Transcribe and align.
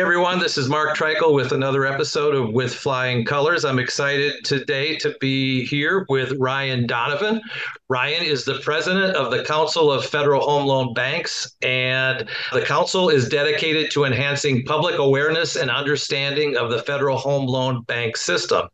Hey 0.00 0.04
everyone, 0.04 0.38
this 0.38 0.56
is 0.56 0.66
Mark 0.66 0.96
Treichel 0.96 1.34
with 1.34 1.52
another 1.52 1.84
episode 1.84 2.34
of 2.34 2.54
With 2.54 2.74
Flying 2.74 3.22
Colors. 3.22 3.66
I'm 3.66 3.78
excited 3.78 4.42
today 4.46 4.96
to 4.96 5.14
be 5.20 5.66
here 5.66 6.06
with 6.08 6.32
Ryan 6.38 6.86
Donovan. 6.86 7.42
Ryan 7.90 8.22
is 8.22 8.46
the 8.46 8.60
president 8.60 9.14
of 9.14 9.30
the 9.30 9.44
Council 9.44 9.92
of 9.92 10.06
Federal 10.06 10.40
Home 10.40 10.66
Loan 10.66 10.94
Banks, 10.94 11.54
and 11.60 12.26
the 12.50 12.62
council 12.62 13.10
is 13.10 13.28
dedicated 13.28 13.90
to 13.90 14.04
enhancing 14.04 14.64
public 14.64 14.98
awareness 14.98 15.56
and 15.56 15.70
understanding 15.70 16.56
of 16.56 16.70
the 16.70 16.82
federal 16.82 17.18
home 17.18 17.46
loan 17.46 17.82
bank 17.82 18.16
system. 18.16 18.68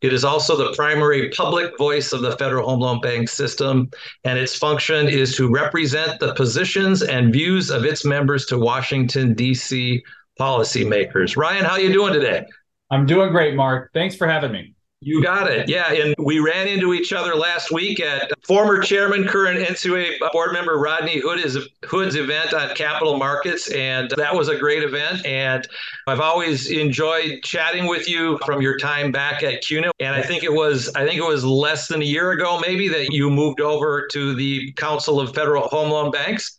It 0.00 0.12
is 0.12 0.24
also 0.24 0.56
the 0.56 0.76
primary 0.76 1.30
public 1.30 1.76
voice 1.76 2.12
of 2.12 2.20
the 2.22 2.36
federal 2.36 2.68
home 2.68 2.78
loan 2.78 3.00
bank 3.00 3.30
system, 3.30 3.90
and 4.22 4.38
its 4.38 4.54
function 4.54 5.08
is 5.08 5.34
to 5.38 5.50
represent 5.50 6.20
the 6.20 6.34
positions 6.34 7.02
and 7.02 7.32
views 7.32 7.68
of 7.68 7.84
its 7.84 8.04
members 8.04 8.46
to 8.46 8.58
Washington, 8.58 9.34
D.C 9.34 10.04
policymakers. 10.38 11.36
Ryan, 11.36 11.64
how 11.64 11.76
you 11.76 11.92
doing 11.92 12.12
today? 12.12 12.44
I'm 12.90 13.06
doing 13.06 13.30
great, 13.30 13.54
Mark. 13.54 13.90
Thanks 13.92 14.16
for 14.16 14.26
having 14.26 14.52
me. 14.52 14.74
You 15.00 15.22
got 15.22 15.48
it. 15.48 15.68
Yeah. 15.68 15.92
And 15.92 16.12
we 16.18 16.40
ran 16.40 16.66
into 16.66 16.92
each 16.92 17.12
other 17.12 17.36
last 17.36 17.70
week 17.70 18.00
at 18.00 18.32
former 18.44 18.80
chairman, 18.80 19.28
current 19.28 19.60
NCUA 19.60 20.32
board 20.32 20.52
member 20.52 20.76
Rodney 20.76 21.20
Hood 21.20 21.38
is, 21.38 21.56
Hood's 21.84 22.16
event 22.16 22.52
on 22.52 22.74
capital 22.74 23.16
markets. 23.16 23.70
And 23.70 24.10
that 24.16 24.34
was 24.34 24.48
a 24.48 24.58
great 24.58 24.82
event. 24.82 25.24
And 25.24 25.68
I've 26.08 26.18
always 26.18 26.68
enjoyed 26.70 27.44
chatting 27.44 27.86
with 27.86 28.08
you 28.08 28.40
from 28.44 28.60
your 28.60 28.76
time 28.76 29.12
back 29.12 29.44
at 29.44 29.62
CUNA. 29.62 29.92
And 30.00 30.16
I 30.16 30.22
think 30.22 30.42
it 30.42 30.52
was, 30.52 30.92
I 30.96 31.06
think 31.06 31.18
it 31.20 31.26
was 31.26 31.44
less 31.44 31.86
than 31.86 32.02
a 32.02 32.06
year 32.06 32.32
ago, 32.32 32.58
maybe, 32.58 32.88
that 32.88 33.12
you 33.12 33.30
moved 33.30 33.60
over 33.60 34.08
to 34.08 34.34
the 34.34 34.72
Council 34.72 35.20
of 35.20 35.32
Federal 35.32 35.68
Home 35.68 35.90
Loan 35.90 36.10
Banks. 36.10 36.57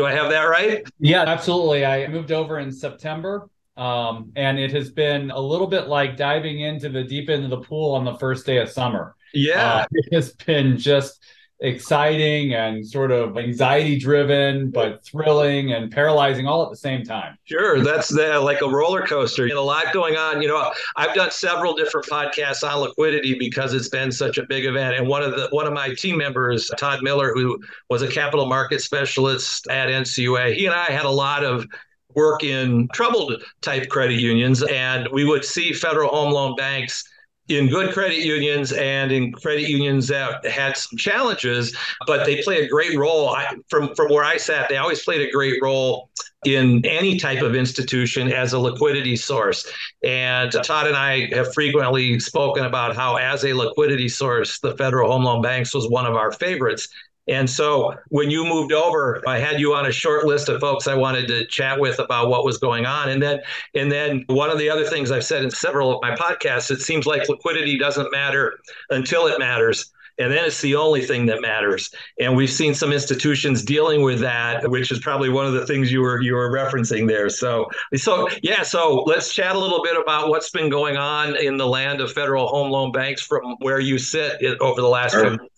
Do 0.00 0.06
I 0.06 0.12
have 0.12 0.30
that 0.30 0.44
right? 0.44 0.82
Yeah, 0.98 1.24
absolutely. 1.26 1.84
I 1.84 2.06
moved 2.06 2.32
over 2.32 2.58
in 2.58 2.72
September. 2.72 3.50
Um, 3.76 4.32
and 4.34 4.58
it 4.58 4.72
has 4.72 4.90
been 4.90 5.30
a 5.30 5.38
little 5.38 5.66
bit 5.66 5.88
like 5.88 6.16
diving 6.16 6.60
into 6.60 6.88
the 6.88 7.04
deep 7.04 7.28
end 7.28 7.44
of 7.44 7.50
the 7.50 7.60
pool 7.60 7.94
on 7.94 8.06
the 8.06 8.14
first 8.14 8.46
day 8.46 8.56
of 8.56 8.70
summer. 8.70 9.14
Yeah. 9.34 9.74
Uh, 9.74 9.86
it 9.92 10.14
has 10.14 10.32
been 10.32 10.78
just 10.78 11.22
exciting 11.62 12.54
and 12.54 12.86
sort 12.86 13.10
of 13.10 13.36
anxiety 13.36 13.98
driven, 13.98 14.70
but 14.70 15.04
thrilling 15.04 15.72
and 15.72 15.92
paralyzing 15.92 16.46
all 16.46 16.64
at 16.64 16.70
the 16.70 16.76
same 16.76 17.04
time. 17.04 17.36
Sure. 17.44 17.82
That's 17.82 18.08
the, 18.08 18.40
like 18.40 18.62
a 18.62 18.68
roller 18.68 19.06
coaster 19.06 19.44
and 19.44 19.52
a 19.52 19.60
lot 19.60 19.92
going 19.92 20.16
on. 20.16 20.40
You 20.40 20.48
know, 20.48 20.72
I've 20.96 21.14
done 21.14 21.30
several 21.30 21.74
different 21.74 22.06
podcasts 22.06 22.66
on 22.66 22.80
liquidity 22.80 23.38
because 23.38 23.74
it's 23.74 23.88
been 23.88 24.10
such 24.10 24.38
a 24.38 24.44
big 24.44 24.64
event. 24.64 24.96
And 24.96 25.06
one 25.06 25.22
of 25.22 25.32
the, 25.32 25.48
one 25.50 25.66
of 25.66 25.74
my 25.74 25.94
team 25.94 26.16
members, 26.16 26.70
Todd 26.78 27.02
Miller, 27.02 27.32
who 27.34 27.58
was 27.90 28.00
a 28.02 28.08
capital 28.08 28.46
market 28.46 28.80
specialist 28.80 29.66
at 29.68 29.88
NCUA, 29.88 30.54
he 30.54 30.64
and 30.64 30.74
I 30.74 30.86
had 30.86 31.04
a 31.04 31.10
lot 31.10 31.44
of 31.44 31.66
work 32.14 32.42
in 32.42 32.88
troubled 32.92 33.42
type 33.60 33.88
credit 33.88 34.18
unions 34.18 34.64
and 34.64 35.06
we 35.12 35.24
would 35.24 35.44
see 35.44 35.72
federal 35.72 36.10
home 36.10 36.32
loan 36.32 36.56
banks 36.56 37.04
in 37.50 37.68
good 37.68 37.92
credit 37.92 38.18
unions 38.18 38.72
and 38.72 39.10
in 39.10 39.32
credit 39.32 39.68
unions 39.68 40.06
that 40.08 40.44
had 40.46 40.76
some 40.76 40.96
challenges, 40.96 41.76
but 42.06 42.24
they 42.24 42.42
play 42.42 42.62
a 42.62 42.68
great 42.68 42.96
role. 42.96 43.30
I, 43.30 43.54
from 43.68 43.94
from 43.94 44.08
where 44.10 44.24
I 44.24 44.36
sat, 44.36 44.68
they 44.68 44.76
always 44.76 45.02
played 45.04 45.20
a 45.20 45.30
great 45.30 45.60
role 45.62 46.10
in 46.46 46.84
any 46.86 47.18
type 47.18 47.42
of 47.42 47.54
institution 47.54 48.32
as 48.32 48.52
a 48.52 48.58
liquidity 48.58 49.16
source. 49.16 49.70
And 50.02 50.50
Todd 50.50 50.86
and 50.86 50.96
I 50.96 51.26
have 51.34 51.52
frequently 51.52 52.18
spoken 52.18 52.64
about 52.64 52.96
how, 52.96 53.16
as 53.16 53.44
a 53.44 53.52
liquidity 53.52 54.08
source, 54.08 54.58
the 54.60 54.74
Federal 54.76 55.10
Home 55.12 55.24
Loan 55.24 55.42
Banks 55.42 55.74
was 55.74 55.88
one 55.88 56.06
of 56.06 56.14
our 56.14 56.32
favorites. 56.32 56.88
And 57.30 57.48
so 57.48 57.94
when 58.08 58.28
you 58.28 58.44
moved 58.44 58.72
over, 58.72 59.22
I 59.26 59.38
had 59.38 59.60
you 59.60 59.72
on 59.72 59.86
a 59.86 59.92
short 59.92 60.26
list 60.26 60.48
of 60.48 60.60
folks 60.60 60.88
I 60.88 60.94
wanted 60.96 61.28
to 61.28 61.46
chat 61.46 61.78
with 61.78 62.00
about 62.00 62.28
what 62.28 62.44
was 62.44 62.58
going 62.58 62.86
on. 62.86 63.08
And 63.08 63.22
then 63.22 63.40
and 63.74 63.90
then 63.90 64.24
one 64.26 64.50
of 64.50 64.58
the 64.58 64.68
other 64.68 64.84
things 64.84 65.12
I've 65.12 65.24
said 65.24 65.44
in 65.44 65.50
several 65.50 65.94
of 65.94 66.02
my 66.02 66.16
podcasts, 66.16 66.72
it 66.72 66.82
seems 66.82 67.06
like 67.06 67.28
liquidity 67.28 67.78
doesn't 67.78 68.10
matter 68.10 68.58
until 68.90 69.28
it 69.28 69.38
matters. 69.38 69.92
And 70.18 70.30
then 70.30 70.44
it's 70.44 70.60
the 70.60 70.74
only 70.74 71.00
thing 71.00 71.24
that 71.26 71.40
matters. 71.40 71.90
And 72.18 72.36
we've 72.36 72.50
seen 72.50 72.74
some 72.74 72.92
institutions 72.92 73.62
dealing 73.62 74.02
with 74.02 74.20
that, 74.20 74.68
which 74.68 74.92
is 74.92 74.98
probably 74.98 75.30
one 75.30 75.46
of 75.46 75.54
the 75.54 75.66
things 75.66 75.90
you 75.90 76.02
were 76.02 76.20
you 76.20 76.34
were 76.34 76.50
referencing 76.50 77.08
there. 77.08 77.30
So 77.30 77.70
so 77.94 78.28
yeah, 78.42 78.62
so 78.62 79.04
let's 79.06 79.32
chat 79.32 79.56
a 79.56 79.58
little 79.58 79.82
bit 79.82 79.96
about 79.96 80.28
what's 80.28 80.50
been 80.50 80.68
going 80.68 80.96
on 80.96 81.36
in 81.36 81.56
the 81.56 81.66
land 81.66 82.00
of 82.00 82.12
federal 82.12 82.48
home 82.48 82.70
loan 82.70 82.92
banks 82.92 83.22
from 83.22 83.56
where 83.60 83.80
you 83.80 83.98
sit 83.98 84.44
over 84.60 84.80
the 84.80 84.88
last 84.88 85.12
sure. 85.12 85.38
few 85.38 85.48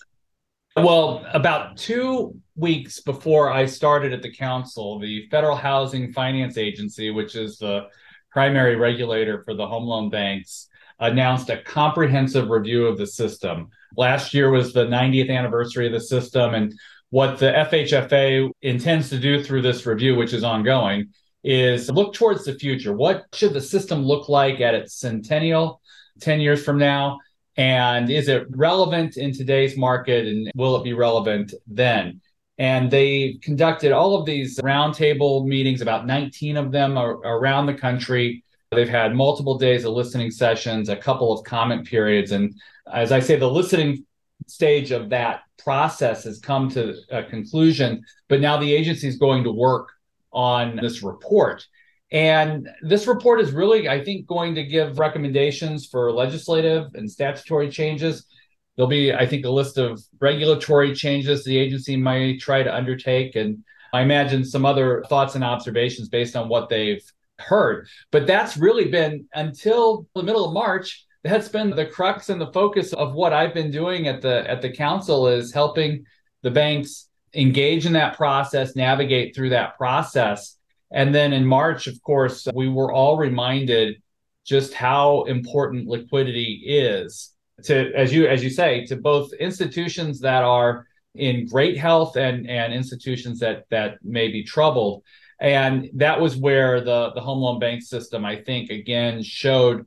well, 0.77 1.27
about 1.33 1.77
two 1.77 2.35
weeks 2.57 3.01
before 3.01 3.51
I 3.51 3.67
started 3.67 4.13
at 4.13 4.23
the 4.23 4.33
council, 4.33 4.99
the 4.99 5.27
Federal 5.31 5.57
Housing 5.57 6.13
Finance 6.13 6.57
Agency, 6.57 7.11
which 7.11 7.35
is 7.37 7.59
the 7.59 7.89
primary 8.31 8.77
regulator 8.77 9.43
for 9.45 9.55
the 9.55 9.67
home 9.67 9.85
loan 9.85 10.09
banks, 10.09 10.69
announced 10.99 11.51
a 11.51 11.63
comprehensive 11.63 12.49
review 12.49 12.87
of 12.87 12.97
the 12.97 13.07
system. 13.07 13.69
Last 13.97 14.33
year 14.33 14.51
was 14.51 14.73
the 14.73 14.87
90th 14.87 15.31
anniversary 15.31 15.87
of 15.87 15.93
the 15.93 16.01
system. 16.01 16.55
And 16.55 16.73
what 17.11 17.39
the 17.39 17.53
FHFA 17.53 18.51
intends 18.63 19.11
to 19.11 19.19
do 19.19 19.43
through 19.43 19.63
this 19.63 19.85
review, 19.85 20.17
which 20.17 20.33
is 20.33 20.45
ongoing, 20.45 21.09
is 21.45 21.91
look 21.91 22.15
towards 22.15 22.45
the 22.45 22.55
future. 22.55 22.95
What 22.95 23.25
should 23.35 23.53
the 23.53 23.61
system 23.61 24.05
look 24.05 24.29
like 24.29 24.61
at 24.61 24.75
its 24.75 24.95
centennial 24.95 25.83
10 26.21 26.41
years 26.41 26.65
from 26.65 26.79
now? 26.79 27.19
And 27.57 28.11
is 28.11 28.29
it 28.29 28.47
relevant 28.51 29.17
in 29.17 29.33
today's 29.33 29.77
market 29.77 30.27
and 30.27 30.51
will 30.55 30.77
it 30.77 30.85
be 30.85 30.93
relevant 30.93 31.53
then? 31.67 32.21
And 32.59 32.91
they 32.91 33.39
conducted 33.43 33.93
all 33.93 34.19
of 34.19 34.27
these 34.27 34.59
roundtable 34.61 35.47
meetings 35.47 35.81
about 35.81 36.07
19 36.07 36.57
of 36.57 36.71
them 36.71 36.97
around 36.99 37.67
the 37.67 37.75
country. 37.75 38.45
They've 38.71 38.89
had 38.89 39.15
multiple 39.15 39.59
days 39.59 39.85
of 39.85 39.93
listening 39.93 40.31
sessions 40.31 40.89
a 40.89 40.97
couple 40.97 41.33
of 41.33 41.45
comment 41.45 41.87
periods 41.87 42.33
and 42.33 42.55
as 42.91 43.13
i 43.13 43.21
say 43.21 43.37
the 43.37 43.49
listening 43.49 44.05
stage 44.47 44.91
of 44.91 45.11
that 45.11 45.43
process 45.59 46.25
has 46.25 46.41
come 46.41 46.69
to 46.71 46.95
a 47.11 47.23
conclusion 47.23 48.03
but 48.29 48.41
now 48.41 48.57
the 48.57 48.73
agency 48.73 49.07
is 49.07 49.17
going 49.17 49.45
to 49.45 49.53
work 49.53 49.91
on 50.33 50.77
this 50.77 51.03
report 51.03 51.67
and 52.13 52.69
this 52.83 53.07
report 53.07 53.41
is 53.41 53.53
really, 53.53 53.89
I 53.89 54.05
think, 54.05 54.27
going 54.27 54.55
to 54.57 54.63
give 54.63 54.99
recommendations 54.99 55.87
for 55.87 56.13
legislative 56.13 56.89
and 56.95 57.11
statutory 57.11 57.71
changes. 57.71 58.27
There'll 58.77 58.89
be, 58.89 59.15
I 59.15 59.27
think, 59.27 59.47
a 59.47 59.51
list 59.51 59.79
of 59.79 59.99
regulatory 60.21 60.95
changes 60.95 61.43
the 61.43 61.57
agency 61.57 61.97
might 61.97 62.39
try 62.39 62.63
to 62.63 62.75
undertake. 62.75 63.35
And 63.35 63.65
I 63.95 64.03
imagine 64.03 64.45
some 64.45 64.67
other 64.67 65.03
thoughts 65.09 65.37
and 65.37 65.43
observations 65.43 66.11
based 66.11 66.37
on 66.37 66.51
what 66.51 66.69
they've 66.69 67.03
heard. 67.39 67.89
But 68.11 68.27
that's 68.27 68.59
really 68.59 68.89
been 68.91 69.27
until 69.33 70.07
the 70.15 70.23
middle 70.23 70.45
of 70.45 70.53
March. 70.53 71.07
That's 71.25 71.49
been 71.49 71.71
the 71.71 71.87
crux 71.87 72.29
and 72.29 72.41
the 72.41 72.53
focus 72.53 72.93
of 72.93 73.15
what 73.15 73.33
I've 73.33 73.55
been 73.55 73.71
doing 73.71 74.07
at 74.07 74.21
the 74.21 74.49
at 74.51 74.61
the 74.61 74.71
council 74.71 75.29
is 75.29 75.53
helping 75.53 76.05
the 76.43 76.51
banks 76.51 77.09
engage 77.33 77.87
in 77.87 77.95
that 77.95 78.17
process, 78.17 78.77
navigate 78.77 79.35
through 79.35 79.51
that 79.51 79.79
process 79.79 80.59
and 80.93 81.15
then 81.15 81.33
in 81.33 81.45
March, 81.47 81.87
of 81.87 82.01
course, 82.03 82.47
uh, 82.47 82.53
we 82.55 82.69
were 82.69 82.93
all 82.93 83.17
reminded 83.17 84.03
just 84.45 84.75
how 84.75 85.23
important 85.25 85.89
liquidity 85.89 86.63
is 86.67 87.31
to, 87.65 87.93
as 87.95 88.13
you 88.13 88.27
as 88.27 88.43
you 88.43 88.51
say, 88.51 88.85
to 88.87 88.97
both 88.97 89.33
institutions 89.35 90.21
that 90.21 90.43
are 90.43 90.87
in 91.15 91.47
great 91.47 91.79
health 91.79 92.17
and 92.17 92.49
and 92.49 92.73
institutions 92.73 93.39
that 93.41 93.65
that 93.71 93.99
may 94.03 94.29
be 94.29 94.43
troubled. 94.45 95.03
And 95.41 95.91
that 95.95 96.21
was 96.21 96.37
where 96.37 96.81
the 96.81 97.13
the 97.15 97.21
home 97.21 97.39
loan 97.39 97.59
bank 97.59 97.83
system, 97.83 98.25
I 98.25 98.37
think, 98.37 98.71
again 98.71 99.23
showed 99.23 99.87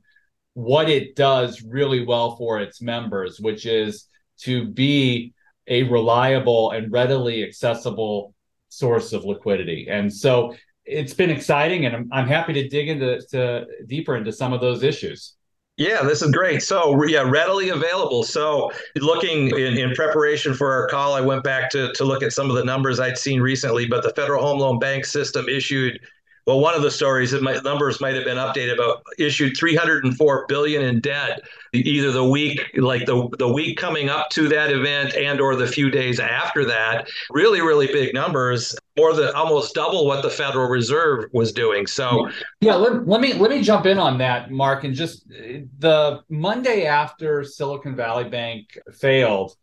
what 0.54 0.88
it 0.88 1.14
does 1.16 1.62
really 1.62 2.04
well 2.04 2.36
for 2.36 2.60
its 2.60 2.80
members, 2.80 3.38
which 3.38 3.66
is 3.66 4.06
to 4.38 4.66
be 4.66 5.34
a 5.68 5.82
reliable 5.84 6.70
and 6.70 6.90
readily 6.90 7.44
accessible 7.44 8.34
source 8.68 9.12
of 9.12 9.24
liquidity. 9.24 9.88
And 9.90 10.12
so 10.12 10.54
it's 10.86 11.14
been 11.14 11.30
exciting, 11.30 11.86
and 11.86 11.96
I'm, 11.96 12.08
I'm 12.12 12.28
happy 12.28 12.52
to 12.54 12.68
dig 12.68 12.88
into 12.88 13.20
to, 13.30 13.66
deeper 13.86 14.16
into 14.16 14.32
some 14.32 14.52
of 14.52 14.60
those 14.60 14.82
issues. 14.82 15.34
Yeah, 15.76 16.02
this 16.02 16.22
is 16.22 16.30
great. 16.30 16.62
So, 16.62 17.04
yeah, 17.04 17.20
readily 17.20 17.68
available. 17.68 18.22
So, 18.22 18.72
looking 18.96 19.50
in, 19.50 19.76
in 19.76 19.94
preparation 19.94 20.54
for 20.54 20.72
our 20.72 20.88
call, 20.88 21.12
I 21.12 21.20
went 21.20 21.44
back 21.44 21.68
to, 21.70 21.92
to 21.92 22.04
look 22.04 22.22
at 22.22 22.32
some 22.32 22.48
of 22.48 22.56
the 22.56 22.64
numbers 22.64 22.98
I'd 22.98 23.18
seen 23.18 23.42
recently, 23.42 23.86
but 23.86 24.02
the 24.02 24.10
Federal 24.10 24.42
Home 24.42 24.58
Loan 24.58 24.78
Bank 24.78 25.04
System 25.04 25.48
issued 25.50 26.00
well, 26.46 26.60
one 26.60 26.76
of 26.76 26.82
the 26.82 26.90
stories, 26.92 27.32
that 27.32 27.42
my 27.42 27.54
numbers 27.64 28.00
might 28.00 28.14
have 28.14 28.24
been 28.24 28.36
updated, 28.36 28.76
but 28.76 29.02
issued 29.18 29.56
304 29.56 30.46
billion 30.46 30.82
in 30.82 31.00
debt 31.00 31.40
either 31.72 32.12
the 32.12 32.24
week, 32.24 32.60
like 32.76 33.04
the 33.04 33.28
the 33.38 33.52
week 33.52 33.76
coming 33.76 34.08
up 34.08 34.30
to 34.30 34.48
that 34.48 34.70
event, 34.70 35.14
and 35.16 35.40
or 35.40 35.56
the 35.56 35.66
few 35.66 35.90
days 35.90 36.20
after 36.20 36.64
that. 36.64 37.08
Really, 37.30 37.60
really 37.60 37.88
big 37.88 38.14
numbers, 38.14 38.76
more 38.96 39.12
than 39.12 39.34
almost 39.34 39.74
double 39.74 40.06
what 40.06 40.22
the 40.22 40.30
Federal 40.30 40.68
Reserve 40.68 41.24
was 41.32 41.50
doing. 41.52 41.84
So, 41.84 42.30
yeah, 42.60 42.76
let, 42.76 43.08
let 43.08 43.20
me 43.20 43.34
let 43.34 43.50
me 43.50 43.60
jump 43.60 43.84
in 43.84 43.98
on 43.98 44.18
that, 44.18 44.52
Mark, 44.52 44.84
and 44.84 44.94
just 44.94 45.28
the 45.28 46.20
Monday 46.28 46.86
after 46.86 47.42
Silicon 47.42 47.96
Valley 47.96 48.28
Bank 48.28 48.78
failed 48.94 49.56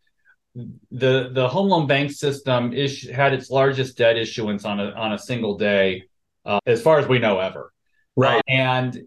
the 0.90 1.30
the 1.32 1.48
home 1.48 1.68
loan 1.68 1.86
bank 1.86 2.12
system 2.12 2.72
had 2.72 3.32
its 3.32 3.50
largest 3.50 3.96
debt 3.96 4.16
issuance 4.16 4.64
on 4.64 4.78
a 4.78 4.90
on 4.90 5.14
a 5.14 5.18
single 5.18 5.56
day 5.56 6.04
uh, 6.44 6.60
as 6.66 6.82
far 6.82 6.98
as 6.98 7.08
we 7.08 7.18
know 7.18 7.38
ever. 7.38 7.72
Right. 8.16 8.38
Uh, 8.38 8.42
and 8.48 8.98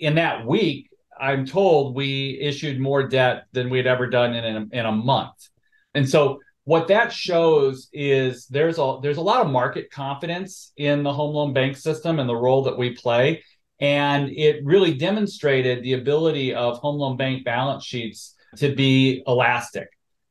in 0.00 0.16
that 0.16 0.46
week, 0.46 0.90
I'm 1.18 1.46
told 1.46 1.94
we 1.94 2.38
issued 2.40 2.78
more 2.78 3.08
debt 3.08 3.46
than 3.52 3.70
we 3.70 3.78
had 3.78 3.86
ever 3.86 4.06
done 4.06 4.34
in 4.34 4.56
a, 4.56 4.78
in 4.78 4.86
a 4.86 4.92
month. 4.92 5.48
And 5.94 6.08
so 6.08 6.40
what 6.66 6.88
that 6.88 7.12
shows 7.12 7.88
is 7.92 8.46
there's 8.48 8.78
a 8.78 8.98
there's 9.00 9.16
a 9.16 9.22
lot 9.22 9.40
of 9.40 9.50
market 9.50 9.90
confidence 9.90 10.72
in 10.76 11.04
the 11.04 11.12
home 11.12 11.34
loan 11.34 11.52
bank 11.52 11.76
system 11.76 12.18
and 12.18 12.28
the 12.28 12.36
role 12.36 12.64
that 12.64 12.76
we 12.76 12.90
play 12.90 13.42
and 13.80 14.30
it 14.30 14.64
really 14.64 14.92
demonstrated 14.94 15.82
the 15.82 15.92
ability 15.92 16.54
of 16.54 16.78
home 16.78 16.96
loan 16.96 17.16
bank 17.16 17.44
balance 17.44 17.84
sheets 17.84 18.34
to 18.56 18.74
be 18.74 19.22
elastic 19.28 19.88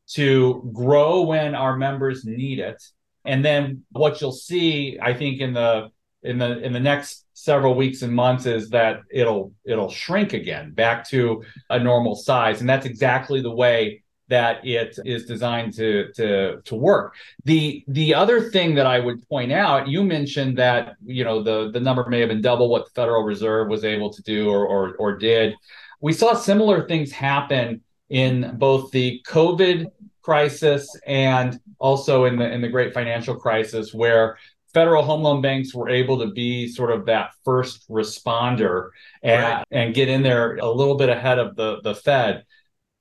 to 0.07 0.69
grow 0.73 1.21
when 1.21 1.55
our 1.55 1.77
members 1.77 2.25
need 2.25 2.59
it 2.59 2.83
and 3.23 3.43
then 3.43 3.83
what 3.91 4.19
you'll 4.19 4.33
see 4.33 4.99
i 5.01 5.13
think 5.13 5.39
in 5.39 5.53
the 5.53 5.89
in 6.25 6.37
the 6.37 6.59
in 6.59 6.73
the 6.73 6.79
next 6.79 7.25
several 7.33 7.75
weeks 7.75 8.01
and 8.01 8.13
months 8.13 8.45
is 8.45 8.69
that 8.69 9.01
it'll 9.11 9.53
it'll 9.65 9.89
shrink 9.89 10.33
again 10.33 10.71
back 10.71 11.07
to 11.09 11.43
a 11.69 11.79
normal 11.79 12.15
size. 12.15 12.61
And 12.61 12.69
that's 12.69 12.85
exactly 12.85 13.41
the 13.41 13.51
way 13.51 14.03
that 14.27 14.65
it 14.65 14.97
is 15.05 15.25
designed 15.25 15.73
to 15.73 16.11
to 16.15 16.61
to 16.63 16.75
work. 16.75 17.15
The 17.43 17.83
the 17.87 18.15
other 18.15 18.49
thing 18.49 18.75
that 18.75 18.87
i 18.87 18.99
would 18.99 19.27
point 19.29 19.51
out 19.51 19.87
you 19.87 20.03
mentioned 20.03 20.57
that 20.57 20.95
you 21.05 21.23
know 21.23 21.43
the 21.43 21.71
the 21.71 21.79
number 21.79 22.07
may 22.09 22.19
have 22.21 22.29
been 22.29 22.41
double 22.41 22.69
what 22.69 22.85
the 22.85 22.91
federal 22.91 23.23
reserve 23.23 23.67
was 23.67 23.83
able 23.85 24.11
to 24.11 24.21
do 24.23 24.49
or 24.49 24.65
or, 24.65 24.95
or 24.95 25.17
did. 25.17 25.55
We 26.01 26.13
saw 26.13 26.33
similar 26.33 26.87
things 26.87 27.11
happen 27.11 27.81
in 28.09 28.55
both 28.57 28.91
the 28.91 29.21
covid 29.27 29.87
crisis 30.21 30.87
and 31.05 31.59
also 31.77 32.25
in 32.25 32.37
the 32.37 32.51
in 32.51 32.61
the 32.61 32.67
great 32.67 32.93
financial 32.93 33.35
crisis 33.35 33.93
where 33.93 34.37
federal 34.75 35.03
home 35.03 35.23
loan 35.23 35.41
banks 35.41 35.73
were 35.73 35.89
able 35.89 36.19
to 36.19 36.27
be 36.27 36.67
sort 36.67 36.91
of 36.91 37.05
that 37.05 37.31
first 37.45 37.89
responder 37.89 38.89
and, 39.23 39.41
right. 39.41 39.63
and 39.71 39.95
get 39.95 40.09
in 40.09 40.21
there 40.21 40.57
a 40.57 40.69
little 40.69 40.95
bit 40.95 41.07
ahead 41.07 41.39
of 41.39 41.55
the, 41.55 41.79
the 41.81 41.95
Fed. 41.95 42.43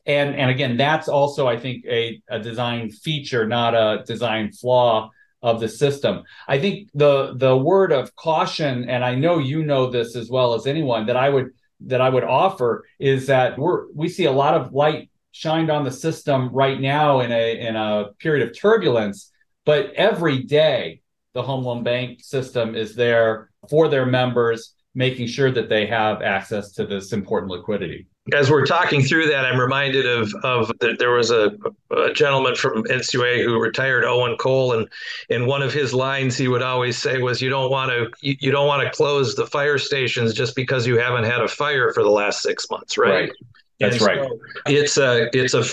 And, 0.06 0.36
and 0.36 0.50
again, 0.50 0.76
that's 0.76 1.08
also, 1.08 1.48
I 1.48 1.58
think, 1.58 1.84
a, 1.86 2.22
a 2.28 2.38
design 2.38 2.90
feature, 2.92 3.44
not 3.46 3.74
a 3.74 4.04
design 4.06 4.52
flaw 4.52 5.10
of 5.42 5.60
the 5.60 5.68
system. 5.68 6.22
I 6.46 6.58
think 6.58 6.88
the 6.94 7.34
the 7.36 7.54
word 7.54 7.92
of 7.92 8.16
caution, 8.16 8.88
and 8.88 9.04
I 9.04 9.14
know 9.14 9.38
you 9.38 9.62
know 9.62 9.90
this 9.90 10.16
as 10.16 10.30
well 10.30 10.54
as 10.54 10.66
anyone, 10.66 11.04
that 11.06 11.18
I 11.18 11.28
would 11.28 11.50
that 11.80 12.00
I 12.00 12.08
would 12.08 12.24
offer 12.24 12.84
is 12.98 13.26
that 13.26 13.58
we're 13.58 13.92
we 13.92 14.08
see 14.08 14.24
a 14.24 14.32
lot 14.32 14.54
of 14.54 14.72
light 14.72 15.10
shined 15.32 15.70
on 15.70 15.84
the 15.84 15.90
system 15.90 16.48
right 16.48 16.80
now 16.80 17.20
in 17.20 17.30
a 17.30 17.58
in 17.58 17.76
a 17.76 18.12
period 18.20 18.48
of 18.48 18.58
turbulence, 18.58 19.30
but 19.66 19.92
every 19.94 20.44
day 20.44 21.02
the 21.34 21.42
home 21.42 21.64
loan 21.64 21.82
bank 21.82 22.22
system 22.22 22.74
is 22.74 22.94
there 22.94 23.50
for 23.68 23.88
their 23.88 24.06
members, 24.06 24.74
making 24.94 25.26
sure 25.26 25.50
that 25.50 25.68
they 25.68 25.86
have 25.86 26.22
access 26.22 26.72
to 26.72 26.86
this 26.86 27.12
important 27.12 27.50
liquidity. 27.50 28.06
As 28.32 28.50
we're 28.50 28.64
talking 28.64 29.02
through 29.02 29.26
that, 29.28 29.44
I'm 29.44 29.60
reminded 29.60 30.06
of 30.06 30.32
of 30.44 30.72
that 30.80 30.98
there 30.98 31.10
was 31.10 31.30
a, 31.30 31.52
a 31.90 32.12
gentleman 32.14 32.54
from 32.54 32.84
NCUA 32.84 33.44
who 33.44 33.60
retired, 33.60 34.04
Owen 34.04 34.36
Cole, 34.38 34.72
and 34.72 34.88
in 35.28 35.44
one 35.44 35.60
of 35.60 35.74
his 35.74 35.92
lines 35.92 36.34
he 36.34 36.48
would 36.48 36.62
always 36.62 36.96
say 36.96 37.18
was, 37.18 37.42
"You 37.42 37.50
don't 37.50 37.70
want 37.70 37.90
to 37.90 38.10
you, 38.26 38.36
you 38.40 38.50
don't 38.50 38.66
want 38.66 38.82
to 38.82 38.90
close 38.96 39.34
the 39.34 39.46
fire 39.46 39.76
stations 39.76 40.32
just 40.32 40.56
because 40.56 40.86
you 40.86 40.96
haven't 40.96 41.24
had 41.24 41.42
a 41.42 41.48
fire 41.48 41.92
for 41.92 42.02
the 42.02 42.10
last 42.10 42.40
six 42.40 42.70
months, 42.70 42.96
right?" 42.96 43.28
right. 43.28 43.32
That's 43.80 44.00
right. 44.00 44.28
It's 44.66 44.96
a 44.98 45.28
it's 45.36 45.54
a. 45.54 45.64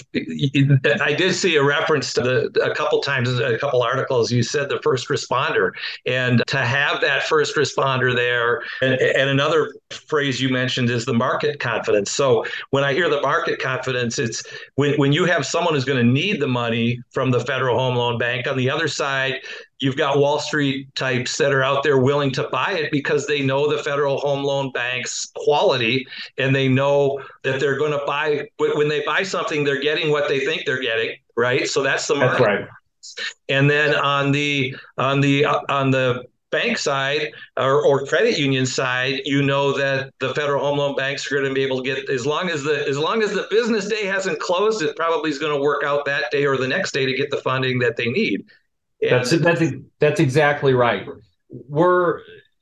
I 1.03 1.13
did 1.13 1.35
see 1.35 1.55
a 1.55 1.63
reference 1.63 2.13
to 2.13 2.21
the 2.21 2.63
a 2.63 2.73
couple 2.73 2.99
times 3.01 3.29
a 3.39 3.59
couple 3.59 3.83
articles. 3.83 4.31
You 4.31 4.41
said 4.41 4.69
the 4.69 4.79
first 4.81 5.07
responder, 5.07 5.71
and 6.07 6.41
to 6.47 6.57
have 6.57 6.99
that 7.01 7.23
first 7.23 7.55
responder 7.55 8.15
there, 8.15 8.63
and, 8.81 8.99
and 8.99 9.29
another 9.29 9.73
phrase 9.91 10.41
you 10.41 10.49
mentioned 10.49 10.89
is 10.89 11.05
the 11.05 11.13
market 11.13 11.59
confidence. 11.59 12.11
So 12.11 12.43
when 12.71 12.83
I 12.83 12.93
hear 12.93 13.07
the 13.07 13.21
market 13.21 13.61
confidence, 13.61 14.17
it's 14.17 14.43
when 14.75 14.95
when 14.95 15.13
you 15.13 15.25
have 15.25 15.45
someone 15.45 15.75
who's 15.75 15.85
going 15.85 16.03
to 16.03 16.11
need 16.11 16.41
the 16.41 16.47
money 16.47 16.99
from 17.11 17.29
the 17.29 17.39
Federal 17.39 17.77
Home 17.77 17.95
Loan 17.95 18.17
Bank. 18.17 18.47
On 18.47 18.57
the 18.57 18.69
other 18.69 18.87
side, 18.87 19.41
you've 19.81 19.97
got 19.97 20.17
Wall 20.17 20.39
Street 20.39 20.93
types 20.95 21.37
that 21.37 21.51
are 21.51 21.63
out 21.63 21.83
there 21.83 21.97
willing 21.97 22.31
to 22.31 22.47
buy 22.49 22.73
it 22.73 22.91
because 22.91 23.27
they 23.27 23.41
know 23.41 23.69
the 23.69 23.83
Federal 23.83 24.17
Home 24.19 24.43
Loan 24.43 24.71
Bank's 24.71 25.31
quality 25.35 26.07
and 26.37 26.55
they 26.55 26.69
know 26.69 27.21
that 27.43 27.59
they're 27.59 27.77
going 27.77 27.91
to 27.91 28.03
buy 28.05 28.47
when 28.57 28.87
they 28.87 29.03
buy 29.03 29.23
something 29.23 29.63
they're 29.63 29.81
getting 29.81 30.11
what 30.11 30.29
they 30.29 30.39
think 30.45 30.65
they're 30.65 30.81
getting 30.81 31.15
right? 31.41 31.67
So 31.67 31.83
that's 31.83 32.07
the 32.07 32.15
market. 32.15 32.37
that's 32.37 32.47
right. 32.47 32.67
And 33.49 33.69
then 33.69 33.95
on 33.95 34.31
the 34.31 34.75
on 34.97 35.21
the 35.21 35.45
uh, 35.45 35.59
on 35.69 35.91
the 35.91 36.23
bank 36.51 36.77
side 36.77 37.31
or, 37.57 37.85
or 37.85 38.05
credit 38.05 38.37
union 38.37 38.65
side, 38.65 39.21
you 39.25 39.41
know 39.41 39.75
that 39.77 40.11
the 40.19 40.33
federal 40.33 40.63
home 40.63 40.77
loan 40.77 40.95
banks 40.95 41.29
are 41.31 41.35
going 41.35 41.47
to 41.47 41.53
be 41.53 41.63
able 41.63 41.81
to 41.81 41.83
get 41.83 42.09
as 42.09 42.25
long 42.25 42.49
as 42.49 42.63
the 42.63 42.87
as 42.87 42.97
long 42.97 43.23
as 43.23 43.33
the 43.33 43.47
business 43.49 43.87
day 43.87 44.05
hasn't 44.05 44.39
closed, 44.39 44.81
it 44.81 44.95
probably 44.95 45.31
is 45.31 45.39
going 45.39 45.55
to 45.55 45.61
work 45.61 45.83
out 45.83 46.05
that 46.05 46.25
day 46.31 46.45
or 46.45 46.57
the 46.57 46.67
next 46.67 46.93
day 46.93 47.05
to 47.05 47.13
get 47.13 47.31
the 47.31 47.37
funding 47.37 47.79
that 47.79 47.97
they 47.97 48.07
need. 48.07 48.45
That's 49.01 49.31
that's 49.31 49.61
that's 49.99 50.19
exactly 50.19 50.73
right. 50.73 51.07
We're 51.49 52.21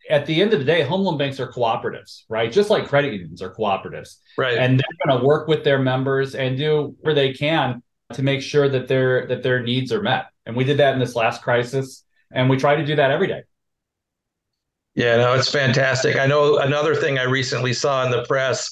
at 0.09 0.25
the 0.25 0.41
end 0.41 0.53
of 0.53 0.59
the 0.59 0.65
day, 0.65 0.81
home 0.81 1.01
loan 1.01 1.18
banks 1.18 1.39
are 1.39 1.51
cooperatives, 1.51 2.24
right? 2.30 2.51
Just 2.51 2.69
like 2.69 2.88
credit 2.88 3.13
unions 3.13 3.41
are 3.41 3.53
cooperatives, 3.53 4.18
right? 4.38 4.57
And 4.57 4.80
they're 4.80 5.07
going 5.07 5.19
to 5.19 5.25
work 5.25 5.47
with 5.47 5.63
their 5.63 5.80
members 5.80 6.36
and 6.36 6.57
do 6.57 6.95
where 7.01 7.13
they 7.13 7.33
can 7.33 7.83
to 8.13 8.24
make 8.24 8.41
sure 8.41 8.68
that 8.69 8.88
their 8.88 9.27
that 9.27 9.44
their 9.44 9.62
needs 9.62 9.91
are 9.91 10.01
met. 10.01 10.27
And 10.45 10.56
we 10.56 10.63
did 10.63 10.77
that 10.77 10.94
in 10.94 11.00
this 11.00 11.15
last 11.15 11.41
crisis, 11.41 12.06
and 12.31 12.50
we 12.50 12.57
try 12.57 12.75
to 12.75 12.85
do 12.85 12.95
that 12.95 13.12
every 13.12 13.27
day. 13.27 13.44
Yeah, 14.95 15.18
no, 15.18 15.33
it's 15.33 15.52
fantastic. 15.52 16.16
I 16.16 16.25
know 16.25 16.57
another 16.57 16.95
thing 16.95 17.19
I 17.19 17.23
recently 17.23 17.73
saw 17.73 18.04
in 18.04 18.11
the 18.11 18.25
press 18.25 18.71